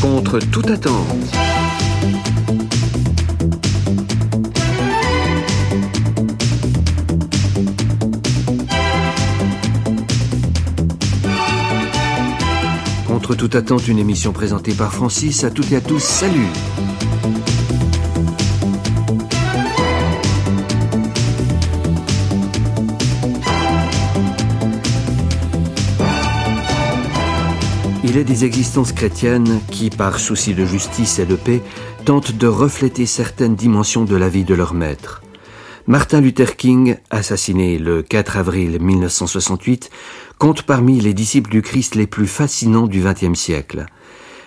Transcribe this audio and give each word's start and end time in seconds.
Contre 0.00 0.38
toute 0.52 0.70
attente. 0.70 0.94
Contre 13.08 13.34
toute 13.34 13.54
attente, 13.56 13.88
une 13.88 13.98
émission 13.98 14.32
présentée 14.32 14.72
par 14.72 14.92
Francis. 14.92 15.42
À 15.42 15.50
toutes 15.50 15.72
et 15.72 15.76
à 15.76 15.80
tous, 15.80 15.98
salut 15.98 16.46
Il 28.14 28.20
est 28.20 28.22
des 28.22 28.44
existences 28.44 28.92
chrétiennes 28.92 29.60
qui, 29.72 29.90
par 29.90 30.20
souci 30.20 30.54
de 30.54 30.64
justice 30.64 31.18
et 31.18 31.26
de 31.26 31.34
paix, 31.34 31.60
tentent 32.04 32.30
de 32.30 32.46
refléter 32.46 33.06
certaines 33.06 33.56
dimensions 33.56 34.04
de 34.04 34.14
la 34.14 34.28
vie 34.28 34.44
de 34.44 34.54
leur 34.54 34.72
maître. 34.72 35.20
Martin 35.88 36.20
Luther 36.20 36.54
King, 36.54 36.96
assassiné 37.10 37.76
le 37.76 38.02
4 38.02 38.36
avril 38.36 38.78
1968, 38.80 39.90
compte 40.38 40.62
parmi 40.62 41.00
les 41.00 41.12
disciples 41.12 41.50
du 41.50 41.60
Christ 41.60 41.96
les 41.96 42.06
plus 42.06 42.28
fascinants 42.28 42.86
du 42.86 43.02
XXe 43.02 43.36
siècle. 43.36 43.86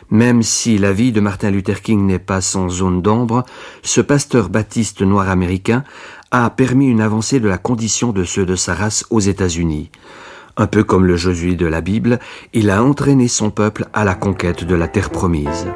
Même 0.09 0.43
si 0.43 0.77
la 0.77 0.93
vie 0.93 1.11
de 1.11 1.19
Martin 1.19 1.51
Luther 1.51 1.81
King 1.81 2.05
n'est 2.05 2.19
pas 2.19 2.39
sans 2.39 2.69
zone 2.69 3.01
d'ombre, 3.01 3.43
ce 3.83 3.99
pasteur 3.99 4.47
baptiste 4.47 5.01
noir 5.01 5.27
américain 5.27 5.83
a 6.31 6.49
permis 6.51 6.87
une 6.87 7.01
avancée 7.01 7.41
de 7.41 7.49
la 7.49 7.57
condition 7.57 8.13
de 8.13 8.23
ceux 8.23 8.45
de 8.45 8.55
sa 8.55 8.73
race 8.73 9.03
aux 9.09 9.19
États-Unis. 9.19 9.89
Un 10.59 10.65
peu 10.65 10.83
comme 10.83 11.05
le 11.05 11.15
Josué 11.15 11.55
de 11.55 11.67
la 11.67 11.81
Bible, 11.81 12.17
il 12.51 12.71
a 12.71 12.83
entraîné 12.83 13.27
son 13.27 13.51
peuple 13.51 13.85
à 13.93 14.03
la 14.03 14.15
conquête 14.15 14.63
de 14.63 14.73
la 14.73 14.87
terre 14.87 15.11
promise. 15.11 15.67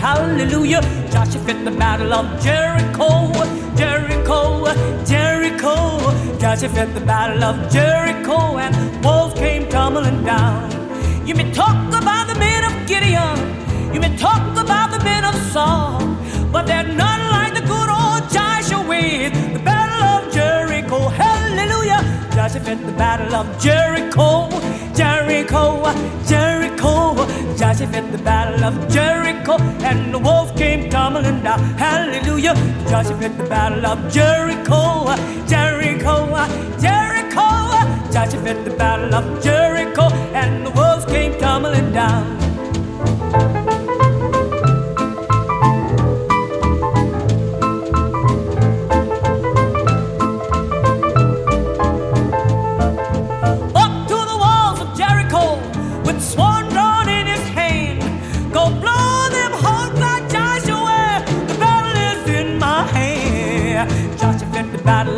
Hallelujah, 0.00 0.80
Joshua 1.10 1.40
fit 1.44 1.64
the 1.64 1.70
battle 1.70 2.12
of 2.12 2.26
Jericho, 2.42 3.32
Jericho, 3.76 4.64
Jericho. 5.04 5.74
Joshua 6.40 6.68
fit 6.68 6.94
the 6.94 7.00
battle 7.00 7.44
of 7.44 7.70
Jericho, 7.70 8.56
and 8.56 9.04
walls 9.04 9.34
came 9.34 9.68
tumbling 9.68 10.24
down. 10.24 10.87
You 11.28 11.34
may 11.34 11.52
talk 11.52 11.76
about 11.88 12.26
the 12.26 12.36
men 12.36 12.64
of 12.64 12.72
Gideon, 12.88 13.36
you 13.92 14.00
may 14.00 14.16
talk 14.16 14.56
about 14.56 14.90
the 14.90 15.04
men 15.04 15.26
of 15.26 15.34
Saul, 15.52 16.00
but 16.50 16.66
they're 16.66 16.82
none 16.82 17.22
like 17.30 17.52
the 17.52 17.60
good 17.60 17.90
old 17.90 18.30
Joshua 18.32 18.80
with 18.88 19.34
the 19.52 19.58
battle 19.58 20.02
of 20.04 20.32
Jericho. 20.32 21.10
Hallelujah! 21.10 22.00
Joshua 22.34 22.60
fit 22.62 22.80
the 22.86 22.92
battle 22.92 23.34
of 23.34 23.46
Jericho, 23.60 24.48
Jericho, 24.94 25.92
Jericho. 26.26 27.14
Joshua 27.58 27.86
fit 27.88 28.10
the 28.10 28.22
battle 28.24 28.64
of 28.64 28.88
Jericho, 28.88 29.58
and 29.84 30.14
the 30.14 30.18
wolf 30.18 30.56
came 30.56 30.88
tumbling 30.88 31.42
down. 31.42 31.60
Hallelujah! 31.76 32.54
Joshua 32.88 33.18
fit 33.18 33.36
the 33.36 33.44
battle 33.44 33.84
of 33.84 34.10
Jericho, 34.10 35.14
Jericho, 35.46 36.16
Jericho. 36.80 37.48
Joshua 38.10 38.42
fit 38.42 38.64
the 38.64 38.74
battle 38.78 39.14
of 39.14 39.44
Jericho, 39.44 40.08
and 40.32 40.64
the 40.64 40.70
wolves 40.70 40.87
came 41.08 41.38
tumbling 41.38 41.92
down. 41.92 42.36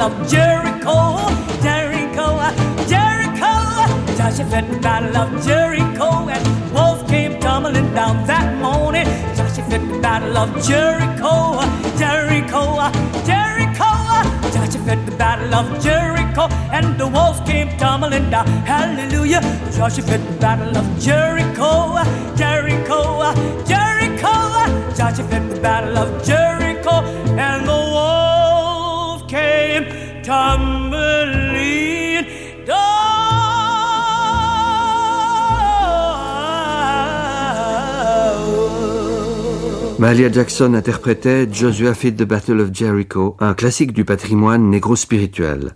Up 0.00 0.27
to 0.29 0.59
The 4.60 4.78
battle 4.78 5.16
of 5.16 5.43
Jericho, 5.43 6.28
and 6.28 6.75
wolves 6.75 7.10
came 7.10 7.41
tumbling 7.41 7.94
down 7.94 8.26
that 8.26 8.59
morning. 8.59 9.06
Joshua 9.34 9.78
the 9.78 9.98
battle 10.00 10.37
of 10.37 10.50
Jericho, 10.62 11.65
Jericho, 11.97 12.76
Jericho. 13.25 13.91
Joshua 14.53 14.97
the 15.06 15.16
battle 15.16 15.54
of 15.54 15.82
Jericho, 15.82 16.43
and 16.76 17.00
the 17.00 17.09
wolves 17.09 17.41
came 17.49 17.75
tumbling 17.78 18.28
down. 18.28 18.47
Hallelujah. 18.66 19.41
Joshua 19.72 20.19
the 20.19 20.37
battle 20.38 20.76
of 20.76 20.87
Jericho, 21.00 21.97
Jericho, 22.37 23.32
Jericho. 23.65 24.34
Joshua 24.94 25.41
the 25.49 25.59
battle 25.62 25.97
of 25.97 26.22
Jericho, 26.22 27.00
and 27.41 27.66
the 27.66 27.81
wolves 27.97 29.25
came 29.26 30.22
tumbling 30.22 31.50
Mahalia 40.00 40.33
Jackson 40.33 40.72
interprétait 40.72 41.47
Joshua 41.53 41.93
Fit 41.93 42.15
the 42.15 42.22
Battle 42.22 42.59
of 42.61 42.71
Jericho, 42.72 43.37
un 43.38 43.53
classique 43.53 43.93
du 43.93 44.06
patrimoine 44.06 44.71
négro-spirituel. 44.71 45.75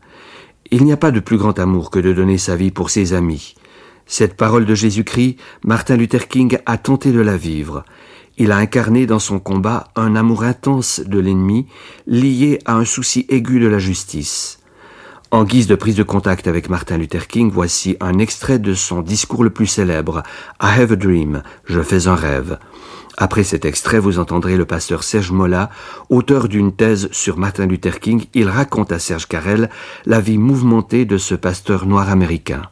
Il 0.70 0.84
n'y 0.84 0.92
a 0.92 0.96
pas 0.96 1.10
de 1.10 1.20
plus 1.20 1.36
grand 1.36 1.58
amour 1.58 1.90
que 1.90 1.98
de 1.98 2.14
donner 2.14 2.38
sa 2.38 2.56
vie 2.56 2.70
pour 2.70 2.88
ses 2.88 3.12
amis. 3.12 3.54
Cette 4.06 4.34
parole 4.34 4.64
de 4.64 4.74
Jésus-Christ, 4.74 5.36
Martin 5.62 5.98
Luther 5.98 6.26
King 6.26 6.56
a 6.64 6.78
tenté 6.78 7.12
de 7.12 7.20
la 7.20 7.36
vivre. 7.36 7.84
Il 8.38 8.50
a 8.50 8.56
incarné 8.56 9.04
dans 9.04 9.18
son 9.18 9.38
combat 9.40 9.88
un 9.94 10.16
amour 10.16 10.44
intense 10.44 11.00
de 11.00 11.18
l'ennemi, 11.18 11.66
lié 12.06 12.60
à 12.64 12.76
un 12.76 12.86
souci 12.86 13.26
aigu 13.28 13.60
de 13.60 13.68
la 13.68 13.78
justice. 13.78 14.58
En 15.34 15.42
guise 15.42 15.66
de 15.66 15.74
prise 15.74 15.96
de 15.96 16.04
contact 16.04 16.46
avec 16.46 16.70
Martin 16.70 16.96
Luther 16.96 17.26
King, 17.26 17.50
voici 17.52 17.96
un 17.98 18.20
extrait 18.20 18.60
de 18.60 18.72
son 18.72 19.00
discours 19.00 19.42
le 19.42 19.50
plus 19.50 19.66
célèbre, 19.66 20.22
I 20.62 20.80
have 20.80 20.92
a 20.92 20.94
dream, 20.94 21.42
je 21.64 21.80
fais 21.80 22.06
un 22.06 22.14
rêve. 22.14 22.56
Après 23.18 23.42
cet 23.42 23.64
extrait, 23.64 23.98
vous 23.98 24.20
entendrez 24.20 24.56
le 24.56 24.64
pasteur 24.64 25.02
Serge 25.02 25.32
Mola, 25.32 25.70
auteur 26.08 26.46
d'une 26.46 26.70
thèse 26.70 27.08
sur 27.10 27.36
Martin 27.36 27.66
Luther 27.66 27.98
King. 27.98 28.26
Il 28.32 28.48
raconte 28.48 28.92
à 28.92 29.00
Serge 29.00 29.26
Carrel 29.26 29.70
la 30.06 30.20
vie 30.20 30.38
mouvementée 30.38 31.04
de 31.04 31.18
ce 31.18 31.34
pasteur 31.34 31.84
noir 31.84 32.10
américain. 32.10 32.62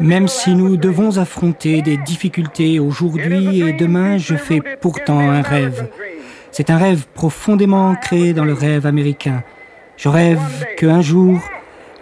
Même 0.00 0.28
si 0.28 0.54
nous 0.54 0.76
devons 0.76 1.18
affronter 1.18 1.82
des 1.82 1.96
difficultés 1.96 2.78
aujourd'hui 2.78 3.62
et 3.62 3.72
demain, 3.72 4.18
je 4.18 4.34
fais 4.36 4.60
pourtant 4.80 5.18
un 5.18 5.42
rêve. 5.42 5.88
C'est 6.50 6.70
un 6.70 6.78
rêve 6.78 7.06
profondément 7.14 7.90
ancré 7.90 8.32
dans 8.32 8.44
le 8.44 8.52
rêve 8.52 8.86
américain. 8.86 9.42
Je 9.96 10.08
rêve 10.08 10.66
qu'un 10.76 11.00
jour, 11.00 11.40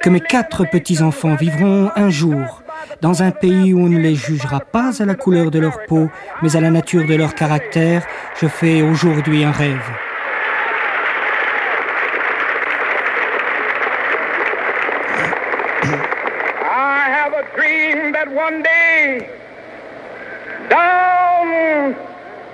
que 0.00 0.10
mes 0.10 0.20
quatre 0.20 0.64
petits-enfants 0.70 1.34
vivront 1.34 1.90
un 1.96 2.10
jour 2.10 2.62
dans 3.00 3.24
un 3.24 3.32
pays 3.32 3.74
où 3.74 3.80
on 3.80 3.88
ne 3.88 3.98
les 3.98 4.14
jugera 4.14 4.60
pas 4.60 5.02
à 5.02 5.04
la 5.04 5.16
couleur 5.16 5.50
de 5.50 5.58
leur 5.58 5.84
peau, 5.86 6.08
mais 6.40 6.54
à 6.54 6.60
la 6.60 6.70
nature 6.70 7.04
de 7.04 7.16
leur 7.16 7.34
caractère. 7.34 8.06
Je 8.40 8.46
fais 8.46 8.82
aujourd'hui 8.82 9.42
un 9.42 9.50
rêve. 9.50 9.90
I 15.84 17.10
have 17.10 17.34
a 17.34 17.44
dream 17.56 18.12
that 18.12 18.23
one 18.34 18.62
day, 18.62 19.28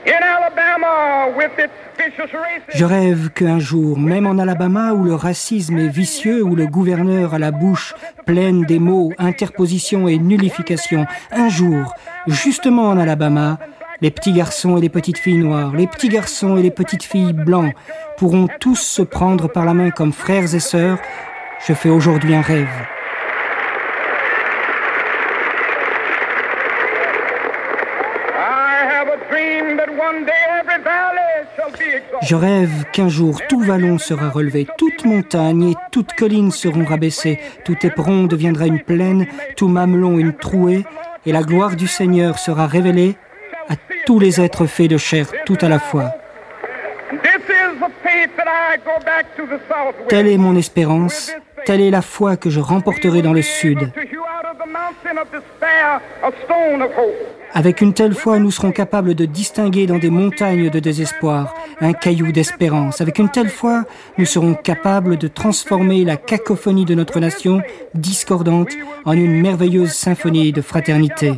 in 0.07 0.23
Alabama, 0.23 1.29
with 1.37 1.53
Je 2.75 2.85
rêve 2.85 3.31
qu'un 3.31 3.59
jour, 3.59 3.99
même 3.99 4.27
en 4.27 4.39
Alabama 4.39 4.93
où 4.93 5.05
le 5.05 5.15
racisme 5.15 5.79
est 5.79 5.89
vicieux, 5.89 6.43
où 6.43 6.55
le 6.55 6.67
gouverneur 6.67 7.35
a 7.35 7.39
la 7.39 7.51
bouche 7.51 7.95
pleine 8.27 8.65
des 8.65 8.79
mots 8.79 9.13
interposition 9.19 10.09
et 10.09 10.19
nullification, 10.19 11.07
un 11.31 11.49
jour, 11.49 11.95
justement 12.27 12.89
en 12.89 12.99
Alabama, 12.99 13.59
les 14.01 14.11
petits 14.11 14.33
garçons 14.33 14.79
et 14.79 14.81
les 14.81 14.89
petites 14.89 15.19
filles 15.19 15.39
noires, 15.39 15.75
les 15.75 15.87
petits 15.87 16.09
garçons 16.09 16.57
et 16.57 16.63
les 16.63 16.71
petites 16.71 17.05
filles 17.05 17.35
blancs 17.35 17.75
pourront 18.17 18.49
tous 18.61 18.81
se 18.81 19.03
prendre 19.03 19.49
par 19.49 19.65
la 19.65 19.75
main 19.75 19.91
comme 19.91 20.13
frères 20.13 20.55
et 20.55 20.61
sœurs. 20.61 20.99
Je 21.67 21.75
fais 21.75 21.91
aujourd'hui 21.91 22.35
un 22.35 22.41
rêve. 22.41 22.69
I 28.33 28.87
have 28.89 29.09
a 29.09 29.19
dream 29.29 29.77
that 29.77 29.91
one 29.91 30.25
day 30.25 30.33
every 30.61 30.83
valley 30.83 31.47
shall 31.57 31.71
be 31.73 31.95
exalted. 31.95 32.20
Je 32.31 32.37
rêve 32.37 32.85
qu'un 32.93 33.09
jour 33.09 33.41
tout 33.49 33.59
vallon 33.59 33.99
sera 33.99 34.29
relevé, 34.31 34.65
toute 34.79 35.05
montagne 35.05 35.71
et 35.71 35.75
toute 35.91 36.13
colline 36.13 36.53
seront 36.53 36.85
rabaissées, 36.85 37.41
tout 37.65 37.77
éperon 37.85 38.27
deviendra 38.27 38.69
une 38.69 38.79
plaine, 38.79 39.27
tout 39.57 39.67
mamelon 39.67 40.17
une 40.17 40.33
trouée, 40.33 40.85
et 41.27 41.33
la 41.33 41.43
gloire 41.43 41.75
du 41.75 41.89
Seigneur 41.89 42.39
sera 42.39 42.69
révélée 42.69 43.17
à 43.69 43.75
tous 44.07 44.21
les 44.21 44.41
êtres 44.41 44.67
faits 44.67 44.91
de 44.91 44.97
chair 44.97 45.27
tout 45.45 45.59
à 45.61 45.69
la 45.69 45.81
fois. 45.81 46.13
Telle 50.07 50.29
est 50.29 50.39
mon 50.39 50.55
espérance, 50.55 51.35
telle 51.65 51.81
est 51.81 51.91
la 51.91 52.03
foi 52.03 52.37
que 52.37 52.49
je 52.49 52.61
remporterai 52.61 53.23
dans 53.23 53.33
le 53.33 53.43
sud. 53.43 53.91
Avec 57.53 57.81
une 57.81 57.93
telle 57.93 58.15
foi, 58.15 58.39
nous 58.39 58.51
serons 58.51 58.71
capables 58.71 59.15
de 59.15 59.25
distinguer 59.25 59.87
dans 59.87 59.99
des 59.99 60.11
montagnes 60.11 60.71
de 60.71 60.79
désespoir 60.79 61.55
un 61.81 61.93
caillou 61.93 62.31
d'espérance. 62.33 63.01
Avec 63.01 63.19
une 63.19 63.29
telle 63.29 63.49
foi, 63.49 63.85
nous 64.19 64.25
serons 64.25 64.55
capables 64.55 65.17
de 65.17 65.29
transformer 65.29 66.05
la 66.05 66.17
cacophonie 66.17 66.85
de 66.85 66.95
notre 66.95 67.19
nation 67.19 67.63
discordante 67.95 68.73
en 69.05 69.13
une 69.13 69.41
merveilleuse 69.41 69.93
symphonie 69.93 70.53
de 70.53 70.63
fraternité. 70.63 71.35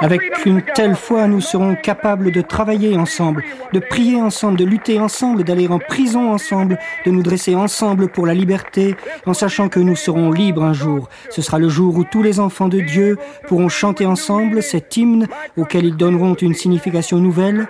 Avec 0.00 0.22
une 0.46 0.62
telle 0.62 0.94
foi, 0.94 1.26
nous 1.26 1.40
serons 1.40 1.74
capables 1.74 2.32
de 2.32 2.40
travailler 2.40 2.96
ensemble, 2.96 3.44
de 3.72 3.78
prier 3.78 4.20
ensemble, 4.20 4.58
de 4.58 4.64
lutter 4.64 4.98
ensemble, 4.98 5.44
d'aller 5.44 5.68
en 5.68 5.78
prison 5.78 6.32
ensemble, 6.32 6.78
de 7.04 7.10
nous 7.10 7.22
dresser 7.22 7.54
ensemble 7.54 8.08
pour 8.08 8.26
la 8.26 8.34
liberté, 8.34 8.96
en 9.26 9.34
sachant 9.34 9.68
que 9.68 9.80
nous 9.80 9.96
serons 9.96 10.30
libres 10.30 10.64
un 10.64 10.72
jour. 10.72 11.08
Ce 11.30 11.42
sera 11.42 11.58
le 11.58 11.68
jour 11.68 11.96
où 11.96 12.04
tous 12.04 12.22
les 12.22 12.40
enfants 12.40 12.68
de 12.68 12.80
Dieu 12.80 13.18
pourront 13.46 13.68
chanter 13.68 14.06
ensemble 14.06 14.62
cet 14.62 14.96
hymne 14.96 15.28
auquel 15.56 15.84
ils 15.84 15.96
donneront 15.96 16.34
une 16.34 16.54
signification 16.54 17.18
nouvelle. 17.18 17.68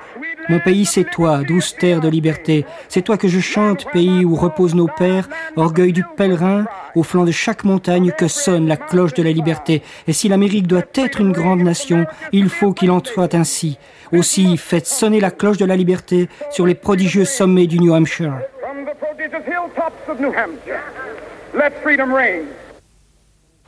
Mon 0.51 0.59
pays, 0.59 0.85
c'est 0.85 1.05
toi, 1.05 1.45
douce 1.47 1.77
terre 1.79 2.01
de 2.01 2.09
liberté. 2.09 2.67
C'est 2.89 3.03
toi 3.03 3.17
que 3.17 3.29
je 3.29 3.39
chante, 3.39 3.87
pays 3.93 4.25
où 4.25 4.35
reposent 4.35 4.75
nos 4.75 4.89
pères, 4.89 5.29
orgueil 5.55 5.93
du 5.93 6.03
pèlerin, 6.17 6.65
au 6.97 7.05
flanc 7.05 7.25
de 7.25 7.31
chaque 7.31 7.63
montagne 7.63 8.11
que 8.11 8.27
sonne 8.27 8.67
la 8.67 8.77
cloche 8.77 9.15
de 9.15 9.23
la 9.23 9.31
liberté. 9.31 9.81
Et 10.09 10.13
si 10.13 10.29
l'Amérique 10.29 10.67
doit 10.67 10.83
être 10.97 11.21
une 11.21 11.31
grande 11.31 11.61
nation, 11.61 12.05
il 12.33 12.49
faut 12.49 12.73
qu'il 12.73 12.91
en 12.91 13.01
soit 13.05 13.33
ainsi. 13.37 13.79
Aussi, 14.13 14.57
faites 14.57 14.89
sonner 14.89 15.21
la 15.21 15.31
cloche 15.31 15.57
de 15.57 15.65
la 15.65 15.77
liberté 15.77 16.29
sur 16.51 16.67
les 16.67 16.75
prodigieux 16.75 17.25
sommets 17.25 17.69
du 17.69 17.79
New 17.79 17.95
Hampshire. 17.95 18.35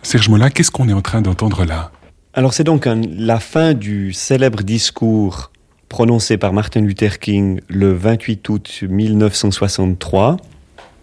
Serge 0.02 0.28
Mola, 0.28 0.50
qu'est-ce 0.50 0.72
qu'on 0.72 0.88
est 0.88 0.92
en 0.92 1.00
train 1.00 1.22
d'entendre 1.22 1.64
là? 1.64 1.92
Alors 2.34 2.54
c'est 2.54 2.64
donc 2.64 2.88
un- 2.88 3.00
la 3.16 3.38
fin 3.38 3.72
du 3.72 4.12
célèbre 4.12 4.62
discours 4.64 5.51
prononcé 5.92 6.38
par 6.38 6.54
Martin 6.54 6.80
Luther 6.80 7.18
King 7.18 7.60
le 7.68 7.92
28 7.92 8.48
août 8.48 8.84
1963, 8.88 10.38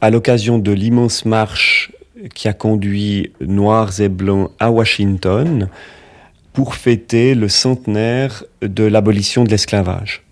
à 0.01 0.09
l'occasion 0.09 0.57
de 0.57 0.71
l'immense 0.71 1.25
marche 1.25 1.91
qui 2.33 2.47
a 2.47 2.53
conduit 2.53 3.31
Noirs 3.39 4.01
et 4.01 4.09
Blancs 4.09 4.50
à 4.59 4.71
Washington 4.71 5.69
pour 6.53 6.74
fêter 6.74 7.36
le 7.36 7.50
centenaire 7.50 8.44
de 8.63 8.83
l'abolition 8.83 9.44
de 9.44 9.51
l'esclavage. 9.51 10.24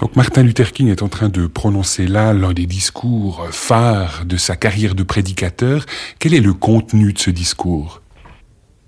Donc 0.00 0.16
Martin 0.16 0.42
Luther 0.42 0.72
King 0.72 0.88
est 0.88 1.02
en 1.02 1.08
train 1.08 1.28
de 1.28 1.46
prononcer 1.46 2.08
là 2.08 2.32
l'un 2.32 2.52
des 2.52 2.66
discours 2.66 3.46
phares 3.52 4.24
de 4.26 4.36
sa 4.36 4.56
carrière 4.56 4.96
de 4.96 5.04
prédicateur. 5.04 5.86
Quel 6.18 6.34
est 6.34 6.40
le 6.40 6.54
contenu 6.54 7.12
de 7.12 7.20
ce 7.20 7.30
discours? 7.30 8.02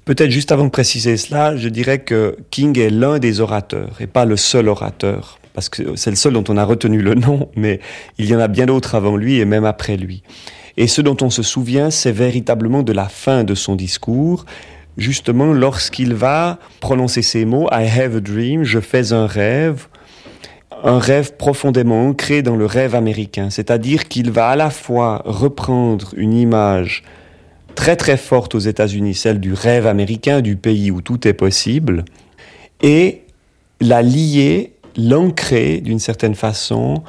Peut-être 0.07 0.31
juste 0.31 0.53
avant 0.53 0.67
de 0.67 0.71
préciser 0.71 1.17
cela, 1.17 1.57
je 1.57 1.69
dirais 1.69 1.99
que 1.99 2.37
King 2.53 2.79
est 2.79 2.91
l'un 2.91 3.19
des 3.19 3.41
orateurs 3.41 3.97
et 3.99 4.07
pas 4.07 4.25
le 4.25 4.37
seul 4.37 4.69
orateur, 4.69 5.41
parce 5.53 5.69
que 5.69 5.97
c'est 5.97 6.11
le 6.11 6.17
seul 6.17 6.33
dont 6.33 6.45
on 6.49 6.57
a 6.57 6.65
retenu 6.65 7.03
le 7.03 7.17
nom, 7.17 7.49
mais 7.57 7.81
il 8.17 8.27
y 8.27 8.37
en 8.37 8.39
a 8.39 8.47
bien 8.47 8.67
d'autres 8.67 8.95
avant 8.95 9.17
lui 9.17 9.41
et 9.41 9.45
même 9.45 9.65
après 9.65 9.97
lui. 9.97 10.23
Et 10.77 10.87
ce 10.87 11.03
dont 11.03 11.17
on 11.23 11.31
se 11.31 11.43
souvient, 11.43 11.91
c'est 11.91 12.13
véritablement 12.13 12.85
de 12.85 12.93
la 12.93 13.09
fin 13.09 13.43
de 13.43 13.57
son 13.57 13.75
discours, 13.75 14.47
justement 14.97 15.53
lorsqu'il 15.53 16.15
va 16.15 16.61
prononcer 16.79 17.23
ces 17.23 17.45
mots, 17.45 17.69
I 17.73 17.89
have 17.89 18.15
a 18.15 18.21
dream, 18.21 18.63
je 18.63 18.79
fais 18.79 19.13
un 19.13 19.27
rêve, 19.27 19.89
un 20.85 21.01
rêve 21.01 21.33
profondément 21.37 22.07
ancré 22.07 22.43
dans 22.43 22.55
le 22.55 22.67
rêve 22.67 22.95
américain, 22.95 23.51
c'est-à-dire 23.51 24.07
qu'il 24.07 24.31
va 24.31 24.51
à 24.51 24.57
la 24.57 24.71
fois 24.71 25.23
reprendre 25.25 26.15
une 26.17 26.35
image 26.35 27.03
très 27.77 27.95
très 27.95 28.17
forte 28.17 28.57
aux 28.57 28.59
États-Unis, 28.59 29.15
celle 29.15 29.39
du 29.39 29.53
rêve 29.53 29.87
américain, 29.87 30.41
du 30.41 30.57
pays 30.57 30.91
où 30.91 31.01
tout 31.01 31.29
est 31.29 31.35
possible, 31.35 32.05
et 32.83 33.23
la 33.81 34.03
lier, 34.03 34.73
l'ancrer 34.97 35.81
d'une 35.81 36.01
certaine 36.01 36.35
façon 36.35 37.05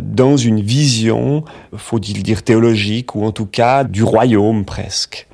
dans 0.00 0.38
une 0.38 0.62
vision, 0.62 1.44
faut-il 1.76 2.22
dire 2.22 2.42
théologique, 2.42 3.14
ou 3.14 3.24
en 3.24 3.32
tout 3.32 3.46
cas 3.46 3.84
du 3.84 4.02
royaume 4.02 4.64
presque. 4.64 5.26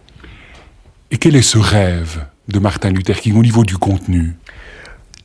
Et 1.11 1.17
quel 1.17 1.37
est 1.37 1.43
ce 1.43 1.59
rêve 1.59 2.25
de 2.49 2.59
Martin 2.59 2.91
Luther 2.91 3.21
King 3.21 3.37
au 3.39 3.43
niveau 3.43 3.65
du 3.65 3.77
contenu? 3.77 4.37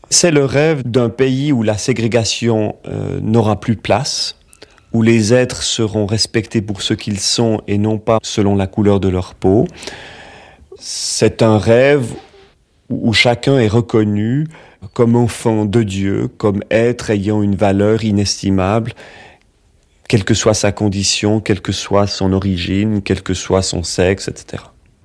C'est 0.09 0.31
le 0.31 0.45
rêve 0.45 0.83
d'un 0.83 1.09
pays 1.09 1.51
où 1.51 1.63
la 1.63 1.77
ségrégation 1.77 2.75
euh, 2.87 3.19
n'aura 3.21 3.59
plus 3.59 3.75
place, 3.75 4.37
où 4.93 5.01
les 5.01 5.33
êtres 5.33 5.63
seront 5.63 6.05
respectés 6.05 6.61
pour 6.61 6.81
ce 6.81 6.93
qu'ils 6.93 7.19
sont 7.19 7.61
et 7.67 7.77
non 7.77 7.97
pas 7.97 8.19
selon 8.21 8.55
la 8.55 8.67
couleur 8.67 8.99
de 8.99 9.09
leur 9.09 9.33
peau. 9.33 9.67
C'est 10.79 11.41
un 11.41 11.57
rêve 11.57 12.13
où 12.89 13.11
chacun 13.13 13.57
est 13.59 13.67
reconnu 13.67 14.47
comme 14.93 15.15
enfant 15.15 15.65
de 15.65 15.81
Dieu, 15.81 16.27
comme 16.37 16.63
être 16.69 17.09
ayant 17.09 17.41
une 17.41 17.55
valeur 17.55 18.03
inestimable, 18.03 18.93
quelle 20.07 20.25
que 20.25 20.33
soit 20.33 20.53
sa 20.53 20.71
condition, 20.71 21.39
quelle 21.39 21.61
que 21.61 21.71
soit 21.71 22.05
son 22.07 22.33
origine, 22.33 23.01
quel 23.01 23.23
que 23.23 23.33
soit 23.33 23.61
son 23.61 23.81
sexe, 23.83 24.27
etc. 24.27 24.63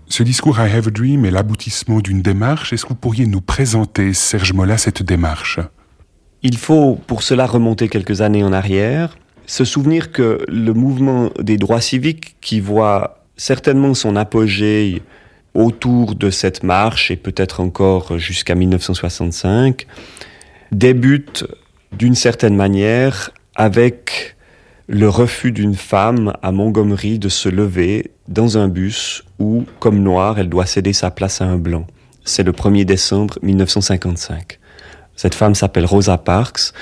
Ce 0.09 0.23
discours 0.23 0.59
I 0.59 0.71
Have 0.71 0.89
a 0.89 0.91
Dream 0.91 1.25
est 1.25 1.31
l'aboutissement 1.31 2.01
d'une 2.01 2.23
démarche. 2.23 2.73
Est-ce 2.73 2.85
que 2.85 2.91
vous 2.91 2.95
pourriez 2.95 3.27
nous 3.27 3.41
présenter, 3.41 4.13
Serge 4.15 4.53
Mola, 4.53 4.79
cette 4.79 5.03
démarche? 5.03 5.61
Il 6.43 6.57
faut 6.57 6.99
pour 7.07 7.23
cela 7.23 7.47
remonter 7.47 7.89
quelques 7.89 8.21
années 8.21 8.45
en 8.45 8.53
arrière, 8.53 9.17
se 9.49 9.65
souvenir 9.65 10.13
que 10.13 10.45
le 10.47 10.75
mouvement 10.75 11.31
des 11.41 11.57
droits 11.57 11.81
civiques, 11.81 12.37
qui 12.41 12.61
voit 12.61 13.25
certainement 13.37 13.95
son 13.95 14.15
apogée 14.15 15.03
autour 15.55 16.15
de 16.15 16.29
cette 16.29 16.63
marche 16.63 17.11
et 17.11 17.17
peut-être 17.17 17.61
encore 17.61 18.19
jusqu'à 18.19 18.55
1965, 18.55 19.87
débute 20.71 21.47
d'une 21.93 22.15
certaine 22.15 22.55
manière 22.55 23.31
avec 23.57 24.37
le 24.87 25.09
refus 25.09 25.51
d'une 25.51 25.75
femme 25.75 26.35
à 26.43 26.53
Montgomery 26.53 27.19
de 27.19 27.31
se 27.31 27.49
lever 27.49 28.11
dans 28.29 28.59
un 28.59 28.69
bus 28.69 29.25
où, 29.39 29.65
comme 29.81 30.03
noire, 30.03 30.39
elle 30.39 30.51
doit 30.51 30.67
céder 30.67 30.93
sa 30.93 31.11
place 31.11 31.41
à 31.41 31.47
un 31.47 31.57
blanc. 31.57 31.87
c'est 32.25 32.43
le 32.43 32.53
1er 32.53 32.85
décembre 32.85 33.39
1955. 33.43 34.59
Cette 35.17 35.35
femme 35.35 35.55
s'appelle 35.55 35.87
Rosa 35.87 36.19
Parks 36.19 36.75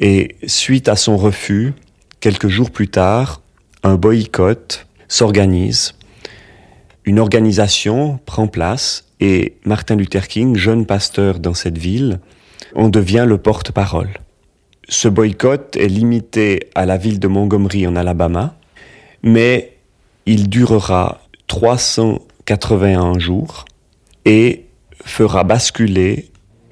et 0.00 0.36
suite 0.46 0.88
à 0.88 0.96
son 0.96 1.16
refus, 1.16 1.74
quelques 2.20 2.48
jours 2.48 2.70
plus 2.70 2.88
tard, 2.88 3.42
un 3.82 3.94
boycott 3.94 4.86
s'organise. 5.08 5.94
Une 7.04 7.18
organisation 7.18 8.18
prend 8.24 8.46
place 8.46 9.04
et 9.20 9.54
Martin 9.64 9.96
Luther 9.96 10.26
King, 10.26 10.56
jeune 10.56 10.86
pasteur 10.86 11.38
dans 11.38 11.54
cette 11.54 11.78
ville, 11.78 12.20
en 12.74 12.88
devient 12.88 13.26
le 13.28 13.36
porte-parole. 13.36 14.10
Ce 14.88 15.06
boycott 15.06 15.76
est 15.76 15.88
limité 15.88 16.68
à 16.74 16.86
la 16.86 16.96
ville 16.96 17.20
de 17.20 17.28
Montgomery 17.28 17.86
en 17.86 17.94
Alabama, 17.94 18.56
mais 19.22 19.76
il 20.24 20.48
durera 20.48 21.20
381 21.46 23.18
jours 23.18 23.66
et 24.24 24.66
fera 25.04 25.44
basculer 25.44 26.29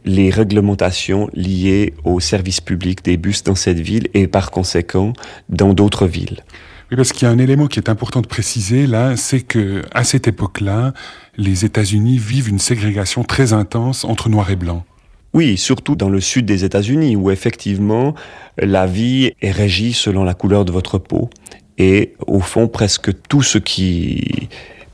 les 0.08 0.30
réglementations 0.30 1.28
liées 1.34 1.92
au 2.02 2.18
service 2.18 2.62
public 2.62 3.04
des 3.04 3.18
bus 3.18 3.44
dans 3.44 3.54
cette 3.54 3.78
ville 3.78 4.08
et 4.14 4.26
par 4.26 4.50
conséquent 4.50 5.12
dans 5.50 5.74
d'autres 5.74 6.06
villes. 6.06 6.42
Oui, 6.90 6.96
parce 6.96 7.12
qu'il 7.12 7.28
y 7.28 7.30
a 7.30 7.30
un 7.30 7.38
élément 7.38 7.66
qui 7.66 7.78
est 7.78 7.90
important 7.90 8.22
de 8.22 8.26
préciser 8.26 8.86
là, 8.86 9.16
c'est 9.16 9.42
que 9.42 9.82
à 9.92 10.04
cette 10.04 10.26
époque-là, 10.26 10.94
les 11.36 11.66
États-Unis 11.66 12.16
vivent 12.16 12.48
une 12.48 12.58
ségrégation 12.58 13.22
très 13.22 13.52
intense 13.52 14.06
entre 14.06 14.30
noir 14.30 14.50
et 14.50 14.56
blanc. 14.56 14.86
Oui, 15.34 15.58
surtout 15.58 15.94
dans 15.94 16.08
le 16.08 16.22
sud 16.22 16.46
des 16.46 16.64
États-Unis, 16.64 17.14
où 17.14 17.30
effectivement 17.30 18.14
la 18.56 18.86
vie 18.86 19.32
est 19.42 19.50
régie 19.50 19.92
selon 19.92 20.24
la 20.24 20.32
couleur 20.32 20.64
de 20.64 20.72
votre 20.72 20.96
peau. 20.96 21.28
Et 21.76 22.14
au 22.26 22.40
fond, 22.40 22.66
presque 22.66 23.10
tout 23.28 23.42
ce 23.42 23.58
qui 23.58 24.48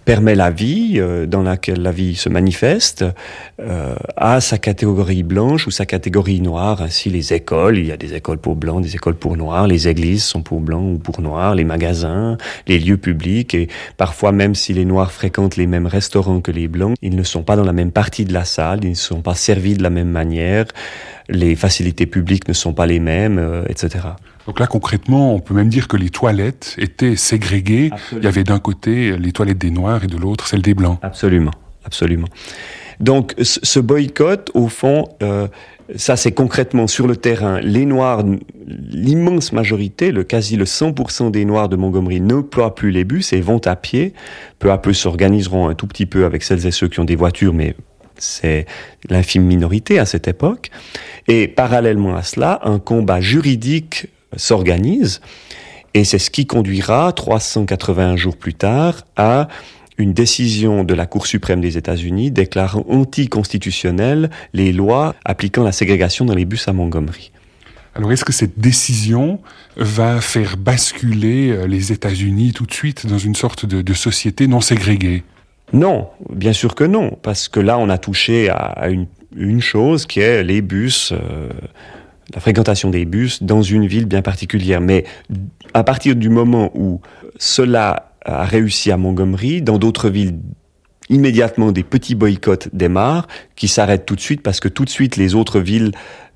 permet 0.04 0.34
la 0.34 0.50
vie, 0.50 0.94
euh, 0.96 1.26
dans 1.26 1.42
laquelle 1.42 1.82
la 1.82 1.92
vie 1.92 2.14
se 2.14 2.28
manifeste, 2.28 3.04
euh, 3.60 3.94
à 4.16 4.40
sa 4.40 4.58
catégorie 4.58 5.22
blanche 5.22 5.66
ou 5.66 5.70
sa 5.70 5.86
catégorie 5.86 6.40
noire. 6.40 6.82
Ainsi, 6.82 7.10
les 7.10 7.32
écoles, 7.32 7.78
il 7.78 7.86
y 7.86 7.92
a 7.92 7.96
des 7.96 8.14
écoles 8.14 8.38
pour 8.38 8.56
blancs, 8.56 8.82
des 8.82 8.94
écoles 8.94 9.14
pour 9.14 9.36
noirs, 9.36 9.66
les 9.66 9.88
églises 9.88 10.24
sont 10.24 10.42
pour 10.42 10.60
blancs 10.60 10.94
ou 10.94 10.98
pour 10.98 11.20
noirs, 11.20 11.54
les 11.54 11.64
magasins, 11.64 12.36
les 12.66 12.78
lieux 12.78 12.96
publics, 12.96 13.54
et 13.54 13.68
parfois 13.96 14.32
même 14.32 14.54
si 14.54 14.72
les 14.72 14.84
noirs 14.84 15.12
fréquentent 15.12 15.56
les 15.56 15.66
mêmes 15.66 15.86
restaurants 15.86 16.40
que 16.40 16.50
les 16.50 16.68
blancs, 16.68 16.94
ils 17.02 17.16
ne 17.16 17.22
sont 17.22 17.42
pas 17.42 17.56
dans 17.56 17.64
la 17.64 17.72
même 17.72 17.92
partie 17.92 18.24
de 18.24 18.32
la 18.32 18.44
salle, 18.44 18.80
ils 18.82 18.90
ne 18.90 18.94
sont 18.94 19.22
pas 19.22 19.34
servis 19.34 19.74
de 19.74 19.82
la 19.82 19.90
même 19.90 20.10
manière, 20.10 20.66
les 21.28 21.56
facilités 21.56 22.06
publiques 22.06 22.48
ne 22.48 22.52
sont 22.52 22.74
pas 22.74 22.86
les 22.86 23.00
mêmes, 23.00 23.38
euh, 23.38 23.64
etc. 23.68 24.00
Donc 24.46 24.60
là, 24.60 24.66
concrètement, 24.66 25.34
on 25.34 25.40
peut 25.40 25.54
même 25.54 25.68
dire 25.68 25.88
que 25.88 25.96
les 25.96 26.10
toilettes 26.10 26.74
étaient 26.78 27.16
ségrégées. 27.16 27.90
Il 28.12 28.24
y 28.24 28.26
avait 28.26 28.44
d'un 28.44 28.58
côté 28.58 29.16
les 29.16 29.32
toilettes 29.32 29.58
des 29.58 29.70
Noirs 29.70 30.04
et 30.04 30.06
de 30.06 30.16
l'autre 30.16 30.46
celles 30.46 30.62
des 30.62 30.74
Blancs. 30.74 30.98
Absolument, 31.02 31.52
absolument. 31.84 32.28
Donc 33.00 33.34
ce 33.40 33.80
boycott, 33.80 34.50
au 34.54 34.68
fond, 34.68 35.08
euh, 35.22 35.48
ça 35.96 36.16
c'est 36.16 36.32
concrètement 36.32 36.86
sur 36.86 37.06
le 37.06 37.16
terrain. 37.16 37.60
Les 37.60 37.86
Noirs, 37.86 38.24
l'immense 38.66 39.52
majorité, 39.52 40.12
le 40.12 40.24
quasi 40.24 40.56
le 40.56 40.64
100% 40.64 41.30
des 41.30 41.44
Noirs 41.44 41.68
de 41.68 41.76
Montgomery 41.76 42.20
n'emploient 42.20 42.74
plus 42.74 42.90
les 42.90 43.04
bus 43.04 43.32
et 43.32 43.40
vont 43.40 43.60
à 43.66 43.76
pied. 43.76 44.14
Peu 44.58 44.70
à 44.70 44.78
peu 44.78 44.92
s'organiseront 44.92 45.68
un 45.68 45.74
tout 45.74 45.86
petit 45.86 46.06
peu 46.06 46.24
avec 46.24 46.42
celles 46.42 46.66
et 46.66 46.70
ceux 46.70 46.88
qui 46.88 47.00
ont 47.00 47.04
des 47.04 47.16
voitures, 47.16 47.52
mais 47.52 47.74
c'est 48.16 48.66
l'infime 49.08 49.44
minorité 49.44 49.98
à 49.98 50.06
cette 50.06 50.28
époque. 50.28 50.70
Et 51.26 51.48
parallèlement 51.48 52.14
à 52.14 52.22
cela, 52.22 52.60
un 52.62 52.78
combat 52.78 53.20
juridique 53.20 54.08
s'organise. 54.36 55.20
Et 55.94 56.04
c'est 56.04 56.18
ce 56.18 56.30
qui 56.30 56.46
conduira, 56.46 57.12
381 57.12 58.16
jours 58.16 58.36
plus 58.36 58.54
tard, 58.54 59.04
à 59.16 59.48
une 59.96 60.12
décision 60.12 60.82
de 60.84 60.94
la 60.94 61.06
Cour 61.06 61.26
suprême 61.26 61.60
des 61.60 61.78
États-Unis 61.78 62.30
déclarant 62.30 62.84
anticonstitutionnelles 62.88 64.30
les 64.52 64.72
lois 64.72 65.14
appliquant 65.24 65.62
la 65.62 65.72
ségrégation 65.72 66.24
dans 66.24 66.34
les 66.34 66.44
bus 66.44 66.66
à 66.66 66.72
Montgomery. 66.72 67.30
Alors 67.94 68.10
est-ce 68.10 68.24
que 68.24 68.32
cette 68.32 68.58
décision 68.58 69.38
va 69.76 70.20
faire 70.20 70.56
basculer 70.56 71.50
euh, 71.50 71.66
les 71.66 71.92
États-Unis 71.92 72.52
tout 72.52 72.66
de 72.66 72.72
suite 72.72 73.06
dans 73.06 73.18
une 73.18 73.36
sorte 73.36 73.66
de, 73.66 73.94
société 73.94 74.48
non 74.48 74.60
ségrégée? 74.60 75.22
Non, 75.72 76.08
bien 76.28 76.52
sûr 76.52 76.74
que 76.74 76.82
non, 76.82 77.16
parce 77.22 77.48
que 77.48 77.60
là 77.60 77.78
on 77.78 77.88
a 77.88 77.98
touché 77.98 78.48
à, 78.50 78.88
une, 78.88 79.60
chose 79.60 80.06
qui 80.06 80.20
est 80.20 80.42
les 80.42 80.60
bus. 80.60 81.12
Euh, 81.12 81.48
la 82.32 82.40
fréquentation 82.40 82.90
des 82.90 83.04
bus 83.04 83.42
dans 83.42 83.62
une 83.62 83.86
ville 83.86 84.06
bien 84.06 84.22
particulière. 84.22 84.80
Mais 84.80 85.04
à 85.74 85.84
partir 85.84 86.16
du 86.16 86.28
moment 86.28 86.70
où 86.74 87.00
cela 87.38 88.12
a 88.24 88.44
réussi 88.44 88.90
à 88.90 88.96
Montgomery, 88.96 89.60
dans 89.60 89.78
d'autres 89.78 90.08
villes, 90.08 90.38
immédiatement 91.10 91.72
des 91.72 91.82
petits 91.82 92.14
boycotts 92.14 92.68
démarrent, 92.72 93.28
qui 93.56 93.68
s'arrêtent 93.68 94.06
tout 94.06 94.16
de 94.16 94.20
suite 94.20 94.42
parce 94.42 94.60
que 94.60 94.68
tout 94.68 94.84
de 94.84 94.90
suite 94.90 95.16
les 95.16 95.34
autres 95.34 95.60
villes 95.60 95.92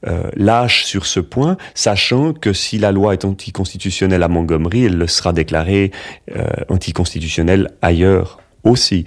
euh, 0.07 0.31
lâchent 0.37 0.85
sur 0.85 1.07
ce 1.07 1.21
point, 1.21 1.57
sachant 1.75 2.33
que 2.33 2.53
si 2.53 2.79
la 2.79 2.93
loi 2.93 3.15
est 3.15 3.25
anticonstitutionnelle 3.25 4.23
à 4.23 4.29
Montgomery, 4.29 4.85
elle 4.85 4.99
le 4.99 5.07
sera 5.07 5.33
déclarée 5.33 5.91
euh, 6.37 6.45
anticonstitutionnelle 6.69 7.71
ailleurs 7.83 8.41
aussi. 8.65 9.07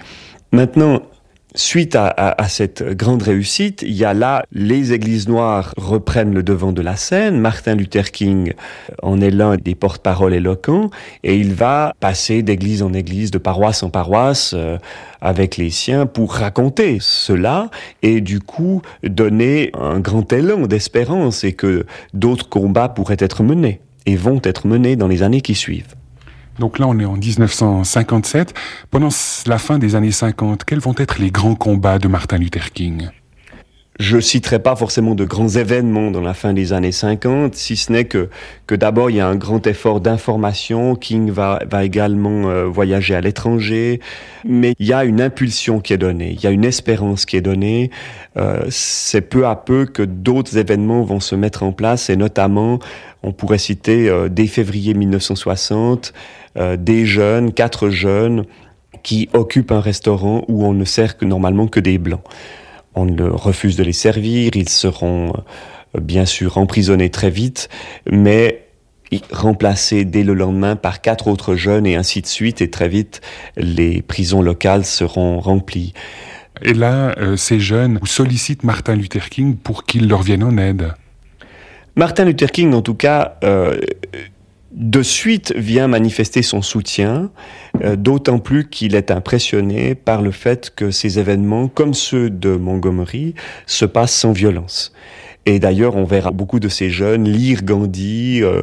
Maintenant, 0.51 1.03
Suite 1.53 1.97
à, 1.97 2.47
cette 2.47 2.81
grande 2.81 3.23
réussite, 3.23 3.81
il 3.81 3.91
y 3.91 4.05
a 4.05 4.13
là 4.13 4.45
les 4.53 4.93
églises 4.93 5.27
noires 5.27 5.73
reprennent 5.75 6.33
le 6.33 6.43
devant 6.43 6.71
de 6.71 6.81
la 6.81 6.95
scène. 6.95 7.41
Martin 7.41 7.75
Luther 7.75 8.11
King 8.11 8.53
en 9.03 9.19
est 9.19 9.31
l'un 9.31 9.57
des 9.57 9.75
porte-parole 9.75 10.33
éloquents 10.33 10.89
et 11.23 11.35
il 11.35 11.53
va 11.53 11.93
passer 11.99 12.41
d'église 12.41 12.83
en 12.83 12.93
église, 12.93 13.31
de 13.31 13.37
paroisse 13.37 13.83
en 13.83 13.89
paroisse 13.89 14.53
euh, 14.55 14.77
avec 15.19 15.57
les 15.57 15.71
siens 15.71 16.05
pour 16.05 16.35
raconter 16.35 16.99
cela 17.01 17.69
et 18.01 18.21
du 18.21 18.39
coup 18.39 18.81
donner 19.03 19.71
un 19.77 19.99
grand 19.99 20.31
élan 20.31 20.67
d'espérance 20.67 21.43
et 21.43 21.51
que 21.51 21.85
d'autres 22.13 22.47
combats 22.47 22.87
pourraient 22.87 23.17
être 23.19 23.43
menés 23.43 23.81
et 24.05 24.15
vont 24.15 24.39
être 24.45 24.67
menés 24.67 24.95
dans 24.95 25.09
les 25.09 25.21
années 25.21 25.41
qui 25.41 25.55
suivent. 25.55 25.95
Donc 26.61 26.77
là, 26.77 26.87
on 26.87 26.99
est 26.99 27.05
en 27.05 27.17
1957. 27.17 28.53
Pendant 28.91 29.09
la 29.47 29.57
fin 29.57 29.79
des 29.79 29.95
années 29.95 30.11
50, 30.11 30.63
quels 30.63 30.79
vont 30.79 30.93
être 30.95 31.17
les 31.17 31.31
grands 31.31 31.55
combats 31.55 31.97
de 31.97 32.07
Martin 32.07 32.37
Luther 32.37 32.71
King? 32.71 33.09
Je 34.01 34.19
citerai 34.19 34.59
pas 34.59 34.75
forcément 34.75 35.15
de 35.15 35.23
grands 35.23 35.47
événements 35.47 36.11
dans 36.11 36.21
la 36.21 36.33
fin 36.33 36.53
des 36.53 36.73
années 36.73 36.91
50, 36.91 37.55
si 37.55 37.77
ce 37.77 37.91
n'est 37.91 38.05
que, 38.05 38.29
que 38.67 38.75
d'abord 38.75 39.09
il 39.09 39.17
y 39.17 39.19
a 39.19 39.27
un 39.27 39.35
grand 39.35 39.65
effort 39.67 40.01
d'information. 40.01 40.95
King 40.95 41.29
va, 41.29 41.59
va 41.69 41.85
également 41.85 42.49
euh, 42.49 42.65
voyager 42.65 43.15
à 43.15 43.21
l'étranger, 43.21 43.99
mais 44.43 44.73
il 44.79 44.87
y 44.87 44.93
a 44.93 45.05
une 45.05 45.21
impulsion 45.21 45.79
qui 45.79 45.93
est 45.93 45.97
donnée, 45.97 46.31
il 46.31 46.43
y 46.43 46.47
a 46.47 46.51
une 46.51 46.65
espérance 46.65 47.25
qui 47.25 47.37
est 47.37 47.41
donnée. 47.41 47.91
Euh, 48.37 48.65
c'est 48.69 49.21
peu 49.21 49.45
à 49.45 49.55
peu 49.55 49.85
que 49.85 50.03
d'autres 50.03 50.57
événements 50.57 51.03
vont 51.03 51.19
se 51.19 51.35
mettre 51.35 51.63
en 51.63 51.71
place, 51.71 52.09
et 52.09 52.15
notamment, 52.15 52.79
on 53.23 53.33
pourrait 53.33 53.57
citer 53.57 54.09
euh, 54.09 54.29
dès 54.29 54.47
février 54.47 54.93
1960, 54.93 56.13
euh, 56.57 56.77
des 56.77 57.05
jeunes, 57.05 57.53
quatre 57.53 57.89
jeunes, 57.89 58.45
qui 59.03 59.29
occupent 59.33 59.71
un 59.71 59.79
restaurant 59.79 60.43
où 60.47 60.65
on 60.65 60.73
ne 60.73 60.85
sert 60.85 61.17
que 61.17 61.25
normalement 61.25 61.67
que 61.67 61.79
des 61.79 61.97
blancs. 61.97 62.23
On 62.95 63.07
refuse 63.35 63.75
de 63.77 63.83
les 63.83 63.93
servir, 63.93 64.51
ils 64.55 64.69
seront 64.69 65.33
euh, 65.95 65.99
bien 65.99 66.25
sûr 66.25 66.57
emprisonnés 66.57 67.09
très 67.09 67.29
vite, 67.29 67.69
mais 68.09 68.67
remplacés 69.31 70.05
dès 70.05 70.23
le 70.23 70.33
lendemain 70.33 70.75
par 70.75 71.01
quatre 71.01 71.27
autres 71.27 71.55
jeunes 71.55 71.85
et 71.85 71.95
ainsi 71.95 72.21
de 72.21 72.27
suite, 72.27 72.61
et 72.61 72.69
très 72.69 72.87
vite 72.87 73.21
les 73.57 74.01
prisons 74.01 74.41
locales 74.41 74.85
seront 74.85 75.39
remplies. 75.39 75.93
Et 76.61 76.73
là, 76.73 77.15
euh, 77.17 77.35
ces 77.37 77.59
jeunes 77.59 77.99
sollicitent 78.03 78.63
Martin 78.63 78.95
Luther 78.95 79.29
King 79.29 79.55
pour 79.55 79.85
qu'il 79.85 80.07
leur 80.07 80.21
vienne 80.21 80.43
en 80.43 80.57
aide. 80.57 80.93
Martin 81.95 82.25
Luther 82.25 82.51
King, 82.51 82.73
en 82.73 82.81
tout 82.81 82.93
cas, 82.93 83.37
de 84.71 85.03
suite 85.03 85.53
vient 85.55 85.87
manifester 85.87 86.41
son 86.41 86.61
soutien, 86.61 87.31
euh, 87.83 87.95
d'autant 87.95 88.39
plus 88.39 88.69
qu'il 88.69 88.95
est 88.95 89.11
impressionné 89.11 89.95
par 89.95 90.21
le 90.21 90.31
fait 90.31 90.71
que 90.75 90.91
ces 90.91 91.19
événements, 91.19 91.67
comme 91.67 91.93
ceux 91.93 92.29
de 92.29 92.55
Montgomery, 92.55 93.35
se 93.65 93.85
passent 93.85 94.15
sans 94.15 94.31
violence. 94.31 94.93
Et 95.47 95.59
d'ailleurs, 95.59 95.95
on 95.95 96.03
verra 96.03 96.29
beaucoup 96.29 96.59
de 96.59 96.69
ces 96.69 96.91
jeunes 96.91 97.27
lire 97.27 97.63
Gandhi, 97.63 98.41
euh, 98.43 98.61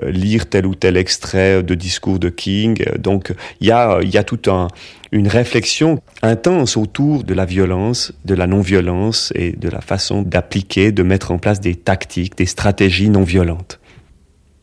euh, 0.00 0.10
lire 0.12 0.48
tel 0.48 0.64
ou 0.64 0.76
tel 0.76 0.96
extrait 0.96 1.62
de 1.62 1.74
discours 1.74 2.20
de 2.20 2.28
King. 2.28 2.82
Donc, 2.98 3.34
il 3.60 3.66
y 3.66 3.72
a, 3.72 4.00
y 4.00 4.16
a 4.16 4.22
toute 4.22 4.46
un, 4.46 4.68
une 5.10 5.26
réflexion 5.26 6.00
intense 6.22 6.76
autour 6.76 7.24
de 7.24 7.34
la 7.34 7.46
violence, 7.46 8.12
de 8.24 8.34
la 8.34 8.46
non-violence 8.46 9.32
et 9.34 9.52
de 9.52 9.68
la 9.68 9.80
façon 9.80 10.22
d'appliquer, 10.22 10.92
de 10.92 11.02
mettre 11.02 11.32
en 11.32 11.38
place 11.38 11.60
des 11.60 11.74
tactiques, 11.74 12.38
des 12.38 12.46
stratégies 12.46 13.10
non 13.10 13.24
violentes. 13.24 13.79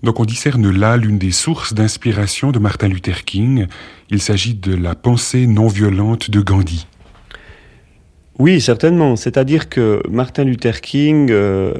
Donc 0.03 0.19
on 0.19 0.25
discerne 0.25 0.69
là 0.69 0.95
l'une 0.95 1.17
des 1.17 1.31
sources 1.31 1.73
d'inspiration 1.73 2.51
de 2.51 2.59
Martin 2.59 2.87
Luther 2.87 3.25
King. 3.25 3.67
Il 4.09 4.21
s'agit 4.21 4.53
de 4.53 4.75
la 4.75 4.93
pensée 4.93 5.47
non 5.47 5.67
violente 5.67 6.29
de 6.29 6.39
Gandhi. 6.41 6.85
Oui, 8.37 8.61
certainement. 8.61 9.15
C'est-à-dire 9.15 9.69
que 9.69 10.01
Martin 10.07 10.43
Luther 10.43 10.81
King 10.81 11.31
euh, 11.31 11.73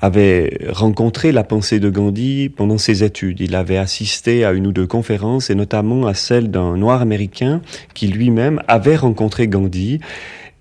avait 0.00 0.58
rencontré 0.70 1.30
la 1.30 1.44
pensée 1.44 1.80
de 1.80 1.90
Gandhi 1.90 2.48
pendant 2.48 2.78
ses 2.78 3.04
études. 3.04 3.40
Il 3.40 3.54
avait 3.54 3.76
assisté 3.76 4.46
à 4.46 4.52
une 4.52 4.66
ou 4.66 4.72
deux 4.72 4.86
conférences, 4.86 5.50
et 5.50 5.54
notamment 5.54 6.06
à 6.06 6.14
celle 6.14 6.50
d'un 6.50 6.78
noir 6.78 7.02
américain 7.02 7.60
qui 7.92 8.08
lui-même 8.08 8.62
avait 8.68 8.96
rencontré 8.96 9.48
Gandhi 9.48 10.00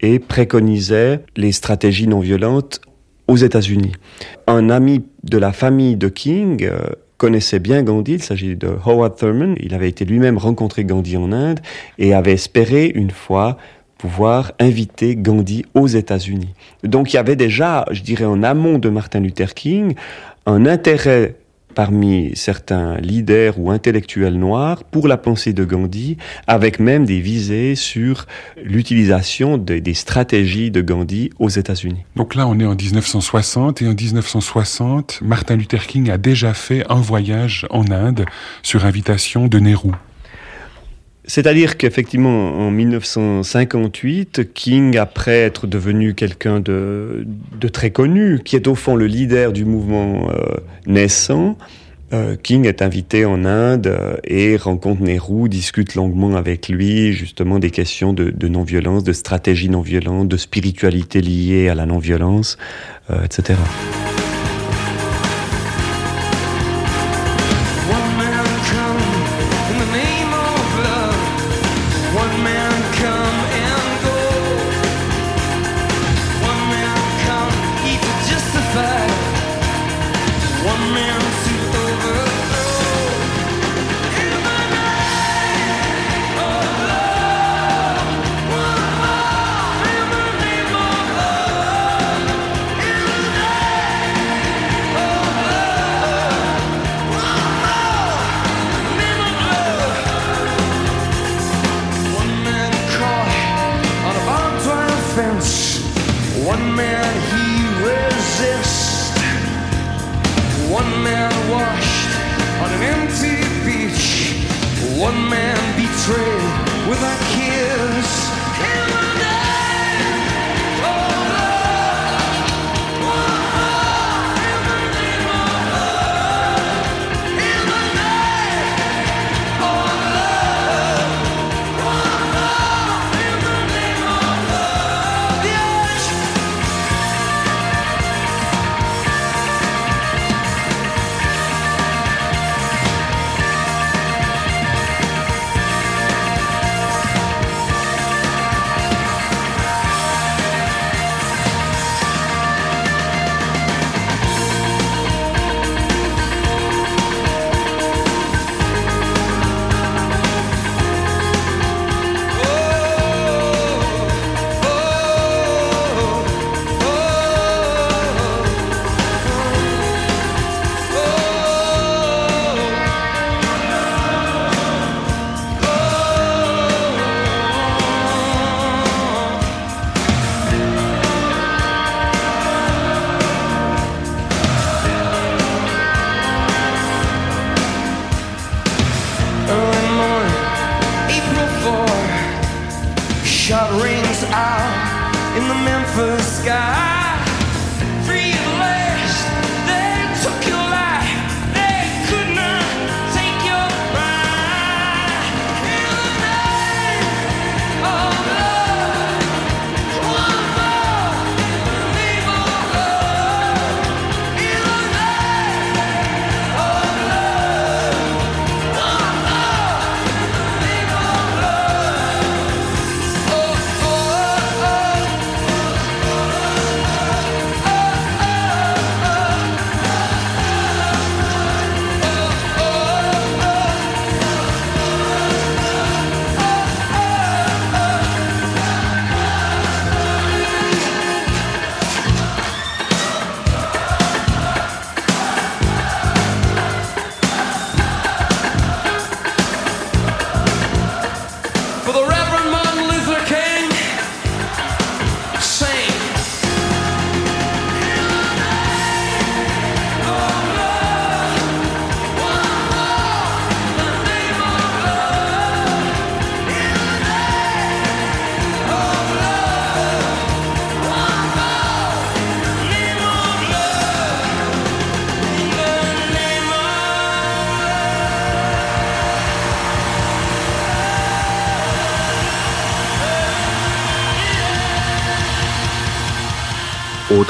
et 0.02 0.20
préconisait 0.20 1.22
les 1.38 1.54
stratégies 1.54 2.08
non 2.08 2.20
violentes 2.20 2.82
aux 3.27 3.36
États-Unis. 3.36 3.91
Un 4.48 4.69
ami 4.69 5.03
de 5.24 5.38
la 5.38 5.51
famille 5.51 5.96
de 5.96 6.10
King 6.10 6.63
euh, 6.63 6.79
connaissait 7.17 7.60
bien 7.60 7.84
Gandhi, 7.84 8.13
il 8.13 8.24
s'agit 8.24 8.55
de 8.55 8.69
Howard 8.86 9.15
Thurman, 9.15 9.55
il 9.60 9.74
avait 9.74 9.89
été 9.89 10.05
lui-même 10.05 10.38
rencontré 10.38 10.86
Gandhi 10.86 11.17
en 11.17 11.31
Inde 11.31 11.60
et 11.98 12.13
avait 12.13 12.34
espéré 12.34 12.91
une 12.93 13.12
fois 13.12 13.57
pouvoir 13.98 14.51
inviter 14.60 15.15
Gandhi 15.15 15.65
aux 15.74 15.88
États-Unis. 15.88 16.53
Donc 16.84 17.13
il 17.13 17.15
y 17.15 17.19
avait 17.19 17.36
déjà, 17.36 17.86
je 17.91 18.03
dirais 18.03 18.25
en 18.25 18.43
amont 18.43 18.77
de 18.77 18.89
Martin 18.89 19.19
Luther 19.19 19.53
King, 19.53 19.96
un 20.46 20.65
intérêt 20.65 21.36
parmi 21.77 22.31
certains 22.34 22.98
leaders 22.98 23.60
ou 23.60 23.69
intellectuels 23.69 24.34
noirs 24.34 24.84
pour 24.84 25.07
la 25.07 25.15
pensée 25.15 25.53
de 25.53 25.63
Gandhi, 25.63 26.17
avec 26.48 26.79
même 26.79 27.05
des 27.05 27.19
visées 27.19 27.75
sur 27.75 28.25
l'utilisation 28.63 29.60
des 29.60 29.93
stratégies 29.93 30.72
de 30.72 30.81
Gandhi 30.81 31.29
aux 31.38 31.50
États-Unis. 31.50 32.03
Donc 32.15 32.34
là, 32.34 32.48
on 32.48 32.60
est 32.60 32.65
en 32.65 32.74
1960 32.74 33.84
et 33.84 33.88
en 33.88 33.93
1960, 33.93 35.19
Martin 35.22 35.55
Luther 35.55 35.86
King 35.86 36.10
a 36.10 36.17
déjà 36.17 36.55
fait 36.55 36.84
un 36.89 37.00
voyage 37.00 37.67
en 37.69 37.91
Inde 37.91 38.25
sur 38.63 38.84
invitation 38.84 39.48
de 39.48 39.60
Nehru. 39.60 39.91
C'est-à-dire 41.27 41.75
qu'effectivement, 41.75 42.57
en 42.57 42.72
1958, 42.72 44.53
King, 44.53 44.98
après 44.98 45.39
être 45.39 45.67
devenu 45.67 46.13
quelqu'un 46.13 46.62
de, 46.62 47.27
très 47.72 47.91
connu, 47.91 48.39
qui 48.43 48.55
est 48.55 48.67
au 48.67 48.75
fond 48.75 48.96
le 48.96 49.07
leader 49.07 49.51
du 49.51 49.65
mouvement 49.65 50.29
euh, 50.31 50.55
naissant, 50.86 51.57
euh, 52.13 52.38
King 52.41 52.65
est 52.65 52.81
invité 52.81 53.25
en 53.25 53.43
Inde 53.43 53.88
euh, 53.88 54.15
et 54.24 54.55
rencontre 54.55 55.01
Nehru, 55.01 55.50
discute 55.50 55.96
longuement 55.96 56.38
avec 56.38 56.69
lui 56.69 57.12
justement 57.12 57.60
des 57.60 57.72
questions 57.72 58.13
de, 58.13 58.48
non-violence, 58.48 59.03
de 59.03 59.12
stratégie 59.12 59.69
non-violente, 59.69 60.29
de 60.29 60.38
spiritualité 60.38 61.19
liée 61.19 61.67
à 61.67 61.75
la 61.75 61.86
non-violence, 61.86 62.57
etc. 63.25 63.55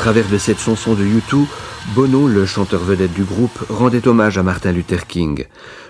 travers 0.07 0.29
de 0.29 0.37
cette 0.37 0.61
chanson 0.61 0.93
de 0.93 1.03
U2, 1.03 1.45
Bono, 1.93 2.29
le 2.29 2.45
chanteur 2.45 2.79
vedette 2.79 3.13
du 3.13 3.25
groupe, 3.25 3.65
rendait 3.67 4.07
hommage 4.07 4.37
à 4.37 4.43
Martin 4.43 4.71
Luther 4.71 5.05
King. 5.05 5.43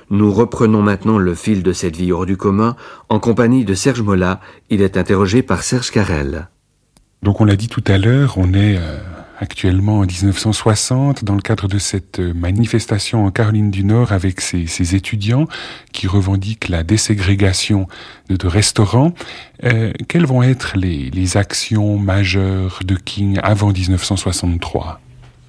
Nous 0.09 0.33
reprenons 0.33 0.81
maintenant 0.81 1.19
le 1.19 1.35
fil 1.35 1.61
de 1.61 1.71
cette 1.71 1.95
vie 1.95 2.11
hors 2.11 2.25
du 2.25 2.35
commun 2.35 2.75
en 3.09 3.19
compagnie 3.19 3.63
de 3.63 3.75
Serge 3.75 4.01
Mola. 4.01 4.41
Il 4.71 4.81
est 4.81 4.97
interrogé 4.97 5.43
par 5.43 5.61
Serge 5.61 5.91
Carrel. 5.91 6.47
Donc 7.21 7.41
on 7.41 7.45
l'a 7.45 7.55
dit 7.55 7.67
tout 7.67 7.83
à 7.85 7.99
l'heure, 7.99 8.39
on 8.39 8.55
est 8.55 8.79
euh, 8.79 8.97
actuellement 9.39 9.99
en 9.99 10.05
1960 10.05 11.23
dans 11.23 11.35
le 11.35 11.41
cadre 11.41 11.67
de 11.67 11.77
cette 11.77 12.19
euh, 12.19 12.33
manifestation 12.33 13.25
en 13.25 13.31
Caroline 13.31 13.71
du 13.71 13.83
Nord 13.83 14.11
avec 14.11 14.41
ces, 14.41 14.95
étudiants 14.95 15.47
qui 15.91 16.07
revendiquent 16.07 16.69
la 16.69 16.83
déségrégation 16.83 17.87
de, 18.29 18.47
restaurants. 18.47 19.13
Euh, 19.63 19.91
quelles 20.07 20.25
vont 20.25 20.43
être 20.43 20.73
les, 20.75 21.37
actions 21.37 21.97
majeures 21.97 22.79
de 22.85 22.95
King 22.95 23.37
avant 23.43 23.71
1963 23.71 25.01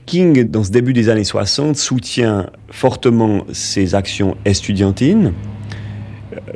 King, 0.06 0.44
dans 0.44 0.64
ce 0.64 0.70
début 0.70 0.92
des 0.92 1.08
années 1.08 1.24
60, 1.24 1.76
soutient 1.76 2.50
fortement 2.70 3.44
ses 3.52 3.94
actions 3.94 4.36
estudiantines. 4.44 5.32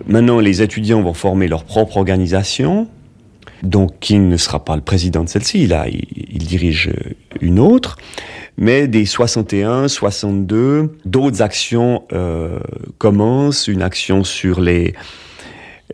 Maintenant, 0.06 0.40
les 0.40 0.62
étudiants 0.62 1.02
vont 1.02 1.14
former 1.14 1.48
leur 1.48 1.64
propre 1.64 1.98
organisation. 1.98 2.88
Donc 3.62 4.01
King 4.01 4.29
ne 4.29 4.37
sera 4.37 4.64
pas 4.64 4.77
le 4.77 4.83
président 4.83 5.25
de 5.25 5.29
celle-ci, 5.29 5.66
là, 5.66 5.87
il, 5.88 6.46
dirige 6.46 6.90
une 7.40 7.59
autre. 7.59 7.96
Mais 8.59 8.87
des 8.87 9.07
61, 9.07 9.88
62, 9.88 10.96
d'autres 11.05 11.40
actions 11.40 12.05
euh, 12.12 12.59
commencent. 12.98 13.68
Une 13.68 13.83
action 13.83 14.25
sur 14.25 14.61
les, 14.61 14.94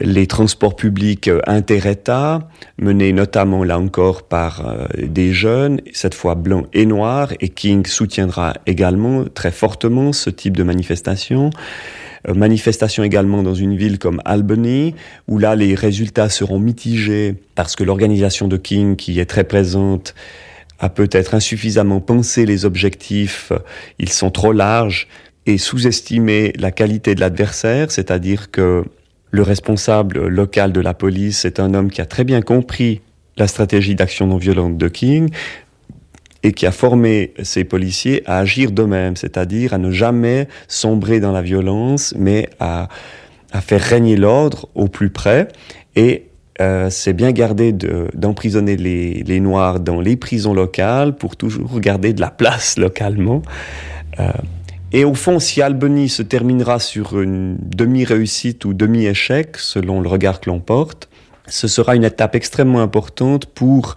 les 0.01 0.27
transports 0.27 0.77
publics 0.77 1.31
inter-États, 1.47 2.49
menés 2.79 3.13
notamment 3.13 3.65
là 3.65 3.79
encore 3.79 4.25
par 4.25 4.67
euh, 4.67 4.87
des 4.99 5.33
jeunes, 5.33 5.81
cette 5.93 6.15
fois 6.15 6.35
blancs 6.35 6.67
et 6.73 6.87
noirs, 6.87 7.33
et 7.41 7.49
King 7.49 7.87
soutiendra 7.87 8.55
également 8.67 9.25
très 9.33 9.51
fortement 9.51 10.13
ce 10.13 10.31
type 10.31 10.57
de 10.57 10.63
manifestation. 10.63 11.51
Euh, 12.27 12.35
manifestation 12.35 13.05
également 13.05 13.43
dans 13.43 13.55
une 13.55 13.77
ville 13.77 13.99
comme 13.99 14.21
Albany, 14.25 14.95
où 15.29 15.39
là 15.39 15.55
les 15.55 15.75
résultats 15.75 16.29
seront 16.29 16.59
mitigés 16.59 17.35
parce 17.55 17.77
que 17.77 17.85
l'organisation 17.85 18.49
de 18.49 18.57
King, 18.57 18.97
qui 18.97 19.21
est 19.21 19.27
très 19.27 19.45
présente, 19.45 20.15
a 20.79 20.89
peut-être 20.89 21.35
insuffisamment 21.35 22.01
pensé 22.01 22.47
les 22.47 22.65
objectifs, 22.65 23.53
ils 23.99 24.11
sont 24.11 24.31
trop 24.31 24.53
larges, 24.53 25.09
et 25.47 25.59
sous-estimé 25.59 26.53
la 26.59 26.71
qualité 26.71 27.15
de 27.15 27.21
l'adversaire, 27.21 27.91
c'est-à-dire 27.91 28.51
que 28.51 28.85
le 29.31 29.43
responsable 29.43 30.27
local 30.27 30.73
de 30.73 30.81
la 30.81 30.95
police 30.95 31.45
est 31.45 31.59
un 31.59 31.73
homme 31.75 31.91
qui 31.91 32.01
a 32.01 32.07
très 32.07 32.25
bien 32.25 32.43
compris 32.43 33.01
la 33.39 33.47
stratégie 33.47 33.95
d'action 33.95 34.27
non 34.27 34.37
violente 34.37 34.77
de 34.77 34.89
King, 34.89 35.31
et 36.43 36.53
qui 36.53 36.67
a 36.67 36.73
formé 36.73 37.35
ses 37.43 37.65
policiers 37.65 38.23
à 38.27 38.39
agir 38.39 38.71
d'eux-mêmes, 38.71 39.17
c'est-à-dire 39.17 39.75
à 39.75 39.79
ne 39.79 39.91
jamais 39.91 40.49
sombrer 40.69 41.21
dans 41.21 41.33
la 41.33 41.43
violence, 41.43 42.15
mais 42.17 42.49
à, 42.61 42.89
à 43.53 43.61
faire 43.61 43.81
régner 43.81 44.17
l'ordre 44.17 44.69
au 44.75 44.89
plus 44.89 45.11
près. 45.11 45.49
Et 45.97 46.27
euh, 46.61 46.91
c'est 46.91 47.13
bien 47.13 47.33
garder 47.33 47.73
d'emprisonner 47.73 48.77
les, 48.77 49.23
les, 49.23 49.41
Noirs 49.41 49.79
dans 49.79 50.01
les 50.01 50.17
prisons 50.17 50.55
locales 50.55 51.17
pour 51.17 51.37
toujours 51.37 51.79
garder 51.81 52.13
de 52.13 52.21
la 52.21 52.31
place 52.31 52.79
localement. 52.79 53.43
Euh, 54.19 54.31
et 54.91 55.05
au 55.05 55.15
fond, 55.15 55.39
si 55.39 55.61
Albany 55.61 56.09
se 56.09 56.23
terminera 56.23 56.79
sur 56.79 57.21
une 57.21 57.59
demi-réussite 57.61 58.65
ou 58.65 58.75
demi-échec, 58.75 59.57
selon 59.57 60.01
le 60.01 60.09
regard 60.09 60.41
que 60.41 60.51
l'on 60.51 60.61
porte, 60.61 61.09
ce 61.47 61.69
sera 61.69 61.95
une 61.95 62.05
étape 62.05 62.35
extrêmement 62.35 62.81
importante 62.81 63.47
pour 63.47 63.97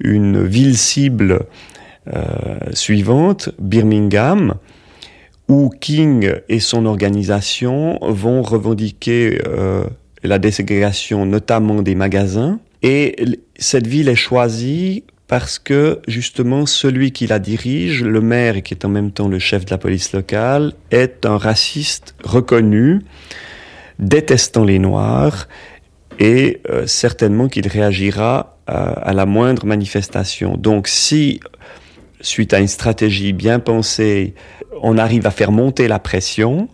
une 0.00 0.44
ville 0.44 0.76
cible 0.76 1.46
euh, 2.12 2.58
suivante, 2.72 3.50
Birmingham, 3.58 4.54
où 5.48 5.70
King 5.80 6.32
et 6.48 6.60
son 6.60 6.86
organisation 6.86 7.98
vont 8.00 8.42
revendiquer 8.42 9.40
euh, 9.46 9.84
la 10.22 10.38
déségrégation 10.38 11.26
notamment 11.26 11.82
des 11.82 11.94
magasins. 11.94 12.58
Et 12.82 13.16
cette 13.58 13.86
ville 13.86 14.08
est 14.08 14.14
choisie 14.14 15.04
parce 15.28 15.58
que 15.58 16.00
justement 16.08 16.66
celui 16.66 17.12
qui 17.12 17.26
la 17.26 17.38
dirige, 17.38 18.02
le 18.02 18.20
maire 18.20 18.62
qui 18.62 18.74
est 18.74 18.84
en 18.84 18.88
même 18.88 19.12
temps 19.12 19.28
le 19.28 19.38
chef 19.38 19.64
de 19.64 19.70
la 19.70 19.78
police 19.78 20.12
locale, 20.12 20.72
est 20.90 21.26
un 21.26 21.36
raciste 21.36 22.14
reconnu, 22.24 23.00
détestant 23.98 24.64
les 24.64 24.78
Noirs, 24.78 25.46
et 26.20 26.60
euh, 26.68 26.86
certainement 26.86 27.48
qu'il 27.48 27.66
réagira 27.66 28.56
à 28.72 29.12
la 29.14 29.26
moindre 29.26 29.66
manifestation. 29.66 30.56
Donc 30.56 30.86
si, 30.86 31.40
suite 32.20 32.54
à 32.54 32.60
une 32.60 32.68
stratégie 32.68 33.32
bien 33.32 33.58
pensée, 33.58 34.34
on 34.80 34.96
arrive 34.96 35.26
à 35.26 35.32
faire 35.32 35.50
monter 35.50 35.88
la 35.88 35.98
pression, 35.98 36.68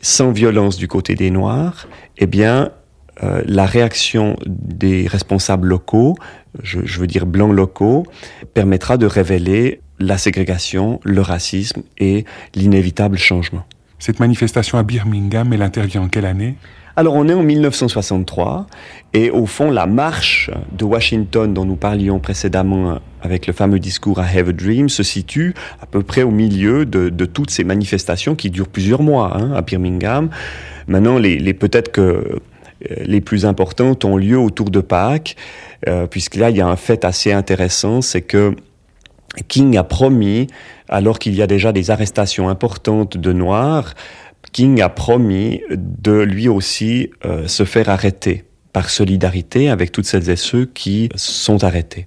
sans 0.00 0.30
violence 0.30 0.76
du 0.76 0.86
côté 0.86 1.16
des 1.16 1.30
Noirs, 1.32 1.88
eh 2.18 2.26
bien, 2.26 2.70
euh, 3.22 3.42
la 3.46 3.66
réaction 3.66 4.36
des 4.46 5.06
responsables 5.06 5.68
locaux, 5.68 6.14
je, 6.62 7.00
veux 7.00 7.06
dire 7.06 7.26
blancs 7.26 7.52
locaux, 7.52 8.06
permettra 8.54 8.96
de 8.96 9.06
révéler 9.06 9.80
la 9.98 10.16
ségrégation, 10.16 11.00
le 11.04 11.20
racisme 11.20 11.82
et 11.98 12.24
l'inévitable 12.54 13.18
changement. 13.18 13.64
Cette 13.98 14.20
manifestation 14.20 14.78
à 14.78 14.82
Birmingham, 14.82 15.52
elle 15.52 15.62
intervient 15.62 16.02
en 16.02 16.08
quelle 16.08 16.24
année? 16.24 16.54
Alors 17.00 17.14
on 17.14 17.30
est 17.30 17.32
en 17.32 17.42
1963 17.42 18.66
et 19.14 19.30
au 19.30 19.46
fond 19.46 19.70
la 19.70 19.86
marche 19.86 20.50
de 20.70 20.84
Washington 20.84 21.54
dont 21.54 21.64
nous 21.64 21.76
parlions 21.76 22.18
précédemment 22.18 22.98
avec 23.22 23.46
le 23.46 23.54
fameux 23.54 23.78
discours 23.78 24.18
à 24.18 24.24
Have 24.24 24.50
a 24.50 24.52
Dream 24.52 24.90
se 24.90 25.02
situe 25.02 25.54
à 25.80 25.86
peu 25.86 26.02
près 26.02 26.22
au 26.22 26.30
milieu 26.30 26.84
de, 26.84 27.24
toutes 27.24 27.50
ces 27.50 27.64
manifestations 27.64 28.34
qui 28.34 28.50
durent 28.50 28.68
plusieurs 28.68 29.02
mois 29.02 29.34
hein, 29.34 29.50
à 29.54 29.62
Birmingham. 29.62 30.28
Maintenant, 30.88 31.16
les, 31.16 31.54
peut-être 31.54 31.90
que 31.90 32.02
euh, 32.02 32.38
les 33.06 33.22
plus 33.22 33.46
importantes 33.46 34.04
ont 34.04 34.18
lieu 34.18 34.38
autour 34.38 34.68
de 34.70 34.80
Pâques, 34.80 35.36
euh, 35.88 36.06
puisque 36.06 36.34
là 36.34 36.50
il 36.50 36.58
y 36.58 36.60
a 36.60 36.66
un 36.66 36.76
fait 36.76 37.06
assez 37.06 37.32
intéressant, 37.32 38.02
c'est 38.02 38.20
que 38.20 38.54
King 39.48 39.78
a 39.78 39.84
promis, 39.84 40.48
alors 40.90 41.18
qu'il 41.18 41.34
y 41.34 41.40
a 41.40 41.46
déjà 41.46 41.72
des 41.72 41.90
arrestations 41.90 42.50
importantes 42.50 43.16
de 43.16 43.32
Noirs, 43.32 43.94
King 44.52 44.80
a 44.80 44.88
promis 44.88 45.62
de 45.70 46.20
lui 46.20 46.48
aussi 46.48 47.10
euh, 47.24 47.46
se 47.46 47.64
faire 47.64 47.88
arrêter 47.88 48.44
par 48.72 48.90
solidarité 48.90 49.68
avec 49.68 49.92
toutes 49.92 50.06
celles 50.06 50.30
et 50.30 50.36
ceux 50.36 50.64
qui 50.64 51.08
sont 51.16 51.64
arrêtés. 51.64 52.06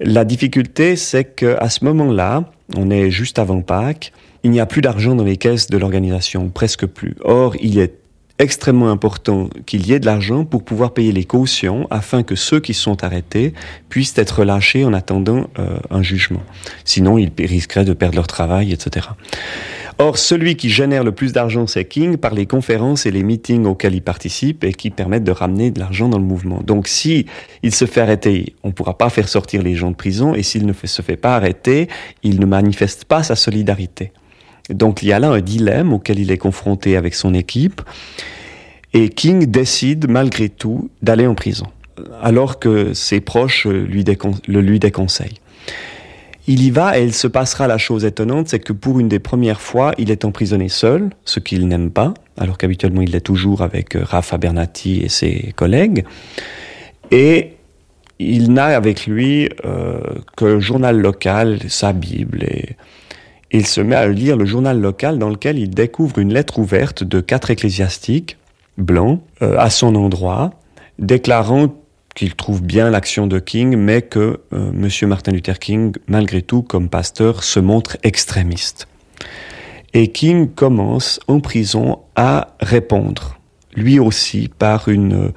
La 0.00 0.24
difficulté, 0.24 0.96
c'est 0.96 1.24
qu'à 1.24 1.68
ce 1.68 1.84
moment-là, 1.84 2.44
on 2.76 2.90
est 2.90 3.10
juste 3.10 3.38
avant 3.38 3.62
Pâques, 3.62 4.12
il 4.44 4.52
n'y 4.52 4.60
a 4.60 4.66
plus 4.66 4.80
d'argent 4.80 5.16
dans 5.16 5.24
les 5.24 5.36
caisses 5.36 5.68
de 5.68 5.76
l'organisation, 5.76 6.48
presque 6.48 6.86
plus. 6.86 7.16
Or, 7.22 7.56
il 7.60 7.78
est 7.78 7.94
extrêmement 8.38 8.90
important 8.90 9.50
qu'il 9.66 9.86
y 9.86 9.92
ait 9.92 9.98
de 9.98 10.06
l'argent 10.06 10.44
pour 10.44 10.64
pouvoir 10.64 10.94
payer 10.94 11.10
les 11.10 11.24
cautions 11.24 11.88
afin 11.90 12.22
que 12.22 12.36
ceux 12.36 12.60
qui 12.60 12.72
sont 12.72 13.02
arrêtés 13.02 13.52
puissent 13.88 14.16
être 14.16 14.40
relâchés 14.40 14.84
en 14.84 14.92
attendant 14.92 15.48
euh, 15.58 15.78
un 15.90 16.02
jugement. 16.02 16.42
Sinon, 16.84 17.18
ils 17.18 17.32
risqueraient 17.36 17.84
de 17.84 17.94
perdre 17.94 18.14
leur 18.14 18.28
travail, 18.28 18.72
etc. 18.72 19.08
Or, 20.00 20.16
celui 20.16 20.54
qui 20.54 20.70
génère 20.70 21.02
le 21.02 21.10
plus 21.10 21.32
d'argent, 21.32 21.66
c'est 21.66 21.84
King 21.84 22.18
par 22.18 22.32
les 22.32 22.46
conférences 22.46 23.04
et 23.04 23.10
les 23.10 23.24
meetings 23.24 23.66
auxquels 23.66 23.94
il 23.94 24.02
participe 24.02 24.62
et 24.62 24.72
qui 24.72 24.90
permettent 24.90 25.24
de 25.24 25.32
ramener 25.32 25.72
de 25.72 25.80
l'argent 25.80 26.08
dans 26.08 26.18
le 26.18 26.24
mouvement. 26.24 26.60
Donc, 26.62 26.86
si 26.86 27.26
il 27.64 27.74
se 27.74 27.84
fait 27.84 28.00
arrêter, 28.00 28.54
on 28.62 28.68
ne 28.68 28.72
pourra 28.72 28.96
pas 28.96 29.10
faire 29.10 29.28
sortir 29.28 29.60
les 29.62 29.74
gens 29.74 29.90
de 29.90 29.96
prison 29.96 30.34
et 30.34 30.44
s'il 30.44 30.66
ne 30.66 30.72
se 30.72 31.02
fait 31.02 31.16
pas 31.16 31.34
arrêter, 31.34 31.88
il 32.22 32.38
ne 32.38 32.46
manifeste 32.46 33.06
pas 33.06 33.24
sa 33.24 33.34
solidarité. 33.34 34.12
Donc, 34.70 35.02
il 35.02 35.08
y 35.08 35.12
a 35.12 35.18
là 35.18 35.30
un 35.30 35.40
dilemme 35.40 35.92
auquel 35.92 36.20
il 36.20 36.30
est 36.30 36.38
confronté 36.38 36.96
avec 36.96 37.14
son 37.14 37.34
équipe 37.34 37.82
et 38.94 39.08
King 39.08 39.46
décide 39.46 40.08
malgré 40.08 40.48
tout 40.48 40.90
d'aller 41.02 41.26
en 41.26 41.34
prison 41.34 41.66
alors 42.22 42.58
que 42.58 42.94
ses 42.94 43.20
proches 43.20 43.66
le 43.66 44.60
lui 44.60 44.78
déconseillent. 44.78 45.40
Il 46.50 46.62
y 46.62 46.70
va 46.70 46.98
et 46.98 47.04
il 47.04 47.12
se 47.12 47.28
passera 47.28 47.66
la 47.66 47.76
chose 47.76 48.06
étonnante, 48.06 48.48
c'est 48.48 48.58
que 48.58 48.72
pour 48.72 48.98
une 48.98 49.08
des 49.08 49.18
premières 49.18 49.60
fois, 49.60 49.92
il 49.98 50.10
est 50.10 50.24
emprisonné 50.24 50.70
seul, 50.70 51.10
ce 51.26 51.40
qu'il 51.40 51.68
n'aime 51.68 51.90
pas, 51.90 52.14
alors 52.38 52.56
qu'habituellement 52.56 53.02
il 53.02 53.10
l'est 53.10 53.20
toujours 53.20 53.60
avec 53.60 53.94
euh, 53.94 54.02
Rafa 54.02 54.38
Bernati 54.38 55.02
et 55.02 55.10
ses 55.10 55.52
collègues. 55.56 56.06
Et 57.10 57.52
il 58.18 58.50
n'a 58.54 58.64
avec 58.64 59.06
lui 59.06 59.50
euh, 59.66 60.00
que 60.38 60.46
le 60.46 60.60
journal 60.60 60.98
local, 60.98 61.58
sa 61.68 61.92
Bible, 61.92 62.42
et 62.44 62.76
il 63.52 63.66
se 63.66 63.82
met 63.82 63.96
à 63.96 64.08
lire 64.08 64.38
le 64.38 64.46
journal 64.46 64.80
local 64.80 65.18
dans 65.18 65.28
lequel 65.28 65.58
il 65.58 65.68
découvre 65.68 66.18
une 66.18 66.32
lettre 66.32 66.58
ouverte 66.58 67.04
de 67.04 67.20
quatre 67.20 67.50
ecclésiastiques 67.50 68.38
blancs 68.78 69.20
euh, 69.42 69.58
à 69.58 69.68
son 69.68 69.94
endroit, 69.94 70.54
déclarant 70.98 71.74
qu'il 72.18 72.34
trouve 72.34 72.62
bien 72.62 72.90
l'action 72.90 73.28
de 73.28 73.38
King, 73.38 73.76
mais 73.76 74.02
que 74.02 74.40
euh, 74.52 74.72
M. 74.72 75.08
Martin 75.08 75.30
Luther 75.30 75.60
King, 75.60 75.94
malgré 76.08 76.42
tout, 76.42 76.62
comme 76.62 76.88
pasteur, 76.88 77.44
se 77.44 77.60
montre 77.60 77.96
extrémiste. 78.02 78.88
Et 79.94 80.08
King 80.08 80.48
commence 80.48 81.20
en 81.28 81.38
prison 81.38 82.00
à 82.16 82.56
répondre, 82.58 83.38
lui 83.76 84.00
aussi, 84.00 84.50
par 84.58 84.88
une, 84.88 85.30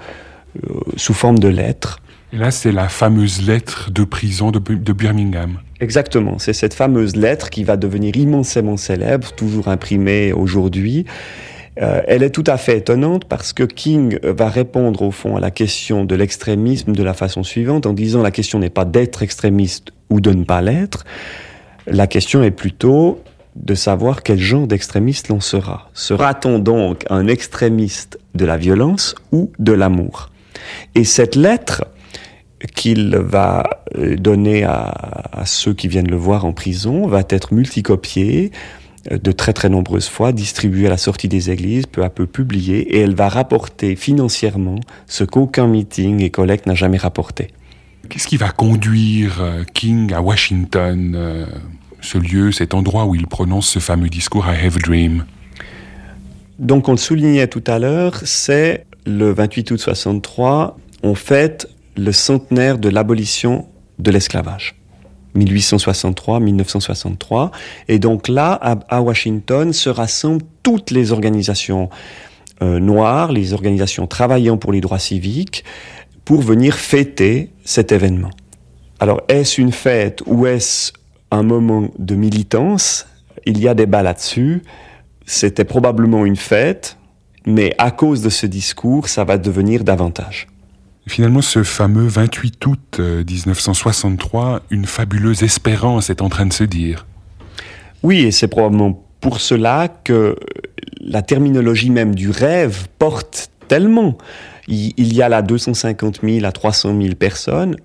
euh, 0.63 0.79
sous 0.95 1.13
forme 1.13 1.37
de 1.37 1.49
lettre. 1.49 1.99
Et 2.33 2.37
là, 2.37 2.49
c'est 2.49 2.71
la 2.71 2.89
fameuse 2.89 3.45
lettre 3.47 3.91
de 3.91 4.03
prison 4.03 4.49
de, 4.49 4.57
de 4.57 4.93
Birmingham. 4.93 5.59
Exactement, 5.81 6.39
c'est 6.39 6.53
cette 6.53 6.73
fameuse 6.73 7.15
lettre 7.15 7.51
qui 7.51 7.63
va 7.63 7.77
devenir 7.77 8.17
immensément 8.17 8.77
célèbre, 8.77 9.33
toujours 9.33 9.67
imprimée 9.67 10.33
aujourd'hui, 10.33 11.05
Euh, 11.79 12.01
elle 12.07 12.21
est 12.21 12.31
tout 12.31 12.43
à 12.47 12.57
fait 12.57 12.79
étonnante 12.79 13.25
parce 13.25 13.53
que 13.53 13.63
King 13.63 14.19
va 14.23 14.49
répondre 14.49 15.01
au 15.03 15.11
fond 15.11 15.37
à 15.37 15.39
la 15.39 15.51
question 15.51 16.03
de 16.03 16.15
l'extrémisme 16.15 16.93
de 16.93 17.03
la 17.03 17.13
façon 17.13 17.43
suivante 17.43 17.85
en 17.85 17.93
disant 17.93 18.21
la 18.21 18.31
question 18.31 18.59
n'est 18.59 18.69
pas 18.69 18.85
d'être 18.85 19.23
extrémiste 19.23 19.91
ou 20.09 20.19
de 20.19 20.31
ne 20.31 20.43
pas 20.43 20.61
l'être, 20.61 21.05
la 21.87 22.07
question 22.07 22.43
est 22.43 22.51
plutôt 22.51 23.21
de 23.55 23.75
savoir 23.75 24.23
quel 24.23 24.39
genre 24.39 24.67
d'extrémiste 24.67 25.29
l'on 25.29 25.39
sera. 25.39 25.89
Sera-t-on 25.93 26.59
donc 26.59 27.05
un 27.09 27.27
extrémiste 27.27 28.19
de 28.35 28.45
la 28.45 28.57
violence 28.57 29.15
ou 29.31 29.51
de 29.59 29.73
l'amour? 29.73 30.29
Et 30.95 31.03
cette 31.03 31.35
lettre 31.35 31.85
qu'il 32.75 33.15
va 33.15 33.83
euh, 33.97 34.15
donner 34.15 34.63
à, 34.63 35.43
ceux 35.45 35.73
qui 35.73 35.87
viennent 35.87 36.09
le 36.09 36.17
voir 36.17 36.45
en 36.45 36.53
prison 36.53 37.07
va 37.07 37.23
être 37.29 37.53
multicopiée 37.53 38.51
de 39.09 39.31
très 39.31 39.53
très 39.53 39.69
nombreuses 39.69 40.09
fois, 40.09 40.31
distribuée 40.31 40.87
à 40.87 40.89
la 40.89 40.97
sortie 40.97 41.27
des 41.27 41.49
églises, 41.49 41.85
peu 41.85 42.03
à 42.03 42.09
peu 42.09 42.27
publiée, 42.27 42.95
et 42.95 42.99
elle 42.99 43.15
va 43.15 43.29
rapporter 43.29 43.95
financièrement 43.95 44.79
ce 45.07 45.23
qu'aucun 45.23 45.67
meeting 45.67 46.21
et 46.21 46.29
collecte 46.29 46.67
n'a 46.67 46.75
jamais 46.75 46.97
rapporté. 46.97 47.47
Qu'est-ce 48.09 48.27
qui 48.27 48.37
va 48.37 48.49
conduire 48.49 49.41
euh, 49.41 49.63
King 49.73 50.13
à 50.13 50.21
Washington 50.21 51.47
ce 52.01 52.17
lieu, 52.17 52.51
cet 52.51 52.73
endroit 52.73 53.05
où 53.05 53.15
il 53.15 53.27
prononce 53.27 53.67
ce 53.67 53.79
fameux 53.79 54.09
discours 54.09 54.45
I 54.47 54.65
Have 54.65 54.77
a 54.77 54.79
Dream? 54.79 55.25
Donc 56.59 56.89
on 56.89 56.91
le 56.91 56.97
soulignait 56.97 57.47
tout 57.47 57.63
à 57.67 57.79
l'heure, 57.79 58.21
c'est 58.23 58.85
le 59.05 59.31
28 59.31 59.71
août 59.71 59.77
63, 59.77 60.77
on 61.03 61.15
fête 61.15 61.67
le 61.97 62.11
centenaire 62.11 62.77
de 62.77 62.89
l'abolition 62.89 63.65
de 63.99 64.11
l'esclavage. 64.11 64.75
1863-1963. 65.35 67.51
Et 67.87 67.99
donc 67.99 68.27
là, 68.27 68.53
à, 68.89 69.01
Washington, 69.01 69.73
se 69.73 69.89
rassemblent 69.89 70.43
toutes 70.63 70.91
les 70.91 71.11
organisations 71.11 71.89
euh, 72.61 72.79
noires, 72.79 73.31
les 73.31 73.53
organisations 73.53 74.07
travaillant 74.07 74.57
pour 74.57 74.71
les 74.71 74.81
droits 74.81 74.99
civiques, 74.99 75.63
pour 76.25 76.41
venir 76.41 76.75
fêter 76.75 77.51
cet 77.63 77.91
événement. 77.91 78.29
Alors, 78.99 79.21
est-ce 79.27 79.59
une 79.59 79.71
fête 79.71 80.21
ou 80.27 80.45
est-ce 80.45 80.91
un 81.31 81.43
moment 81.43 81.89
de 81.97 82.15
militance? 82.15 83.07
Il 83.45 83.59
y 83.59 83.67
a 83.67 83.73
débat 83.73 84.03
là-dessus. 84.03 84.61
C'était 85.25 85.65
probablement 85.65 86.25
une 86.25 86.35
fête, 86.35 86.97
mais 87.45 87.73
à 87.77 87.89
cause 87.89 88.21
de 88.21 88.29
ce 88.29 88.45
discours, 88.45 89.07
ça 89.07 89.23
va 89.23 89.37
devenir 89.37 89.83
davantage. 89.83 90.47
Finalement, 91.07 91.41
ce 91.41 91.63
fameux 91.63 92.07
28 92.07 92.65
août 92.65 92.99
1963, 92.99 94.45
euh, 94.45 94.59
une 94.69 94.85
fabuleuse 94.85 95.43
espérance 95.43 96.09
est 96.09 96.21
en 96.21 96.29
train 96.29 96.45
de 96.45 96.53
se 96.53 96.63
dire. 96.63 97.05
Oui, 98.03 98.21
et 98.21 98.31
c'est 98.31 98.47
probablement 98.47 99.03
pour 99.19 99.39
cela 99.39 99.87
que 100.03 100.35
la 100.99 101.21
terminologie 101.21 101.89
même 101.89 102.15
du 102.15 102.29
rêve 102.29 102.87
porte 102.99 103.49
tellement. 103.67 104.17
Il 104.67 105.13
y 105.13 105.21
a 105.21 105.29
là 105.29 105.41
250 105.41 106.21
000 106.23 106.45
à 106.45 106.51
300 106.51 106.95
000 107.01 107.15
personnes, 107.15 107.75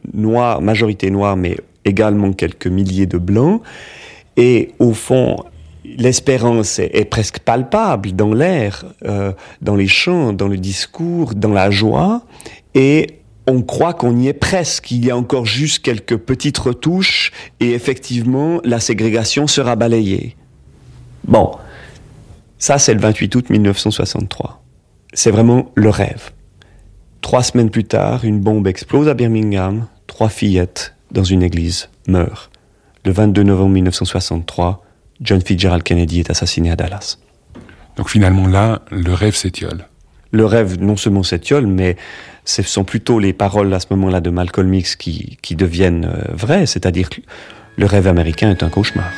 majorité 0.60 1.10
noire, 1.10 1.36
mais 1.36 1.56
également 1.84 2.32
quelques 2.32 2.66
milliers 2.66 3.06
de 3.06 3.18
blancs. 3.18 3.62
Et 4.36 4.72
au 4.78 4.92
fond, 4.92 5.36
l'espérance 5.96 6.78
est, 6.78 7.08
presque 7.10 7.38
palpable 7.40 8.12
dans 8.12 8.32
l'air, 8.32 8.84
euh, 9.04 9.32
dans 9.62 9.76
les 9.76 9.88
chants, 9.88 10.32
dans 10.32 10.48
le 10.48 10.56
discours, 10.56 11.34
dans 11.34 11.52
la 11.52 11.70
joie. 11.70 12.22
Et 12.74 13.20
on 13.46 13.62
croit 13.62 13.94
qu'on 13.94 14.16
y 14.16 14.28
est 14.28 14.32
presque. 14.32 14.90
Il 14.90 15.04
y 15.04 15.10
a 15.10 15.16
encore 15.16 15.46
juste 15.46 15.80
quelques 15.80 16.16
petites 16.16 16.58
retouches 16.58 17.32
et 17.60 17.72
effectivement, 17.72 18.60
la 18.64 18.80
ségrégation 18.80 19.46
sera 19.46 19.76
balayée. 19.76 20.36
Bon, 21.26 21.52
ça 22.58 22.78
c'est 22.78 22.94
le 22.94 23.00
28 23.00 23.34
août 23.34 23.50
1963. 23.50 24.62
C'est 25.12 25.30
vraiment 25.30 25.70
le 25.74 25.90
rêve. 25.90 26.30
Trois 27.20 27.42
semaines 27.42 27.70
plus 27.70 27.84
tard, 27.84 28.24
une 28.24 28.40
bombe 28.40 28.68
explose 28.68 29.08
à 29.08 29.14
Birmingham, 29.14 29.86
trois 30.06 30.28
fillettes 30.28 30.94
dans 31.10 31.24
une 31.24 31.42
église, 31.42 31.88
meurt. 32.06 32.50
Le 33.04 33.12
22 33.12 33.42
novembre 33.44 33.70
1963, 33.70 34.85
John 35.20 35.40
Fitzgerald 35.40 35.82
Kennedy 35.82 36.20
est 36.20 36.30
assassiné 36.30 36.70
à 36.70 36.76
Dallas. 36.76 37.18
Donc 37.96 38.10
finalement 38.10 38.46
là, 38.46 38.82
le 38.90 39.12
rêve 39.12 39.34
s'étiole. 39.34 39.86
Le 40.32 40.44
rêve 40.44 40.80
non 40.80 40.96
seulement 40.96 41.22
s'étiole, 41.22 41.66
mais 41.66 41.96
ce 42.44 42.62
sont 42.62 42.84
plutôt 42.84 43.18
les 43.18 43.32
paroles 43.32 43.72
à 43.72 43.80
ce 43.80 43.86
moment-là 43.90 44.20
de 44.20 44.30
Malcolm 44.30 44.72
X 44.72 44.96
qui, 44.96 45.38
qui 45.42 45.56
deviennent 45.56 46.04
euh, 46.04 46.32
vraies, 46.32 46.66
c'est-à-dire 46.66 47.08
que 47.08 47.20
le 47.76 47.86
rêve 47.86 48.06
américain 48.06 48.50
est 48.50 48.62
un 48.62 48.68
cauchemar. 48.68 49.10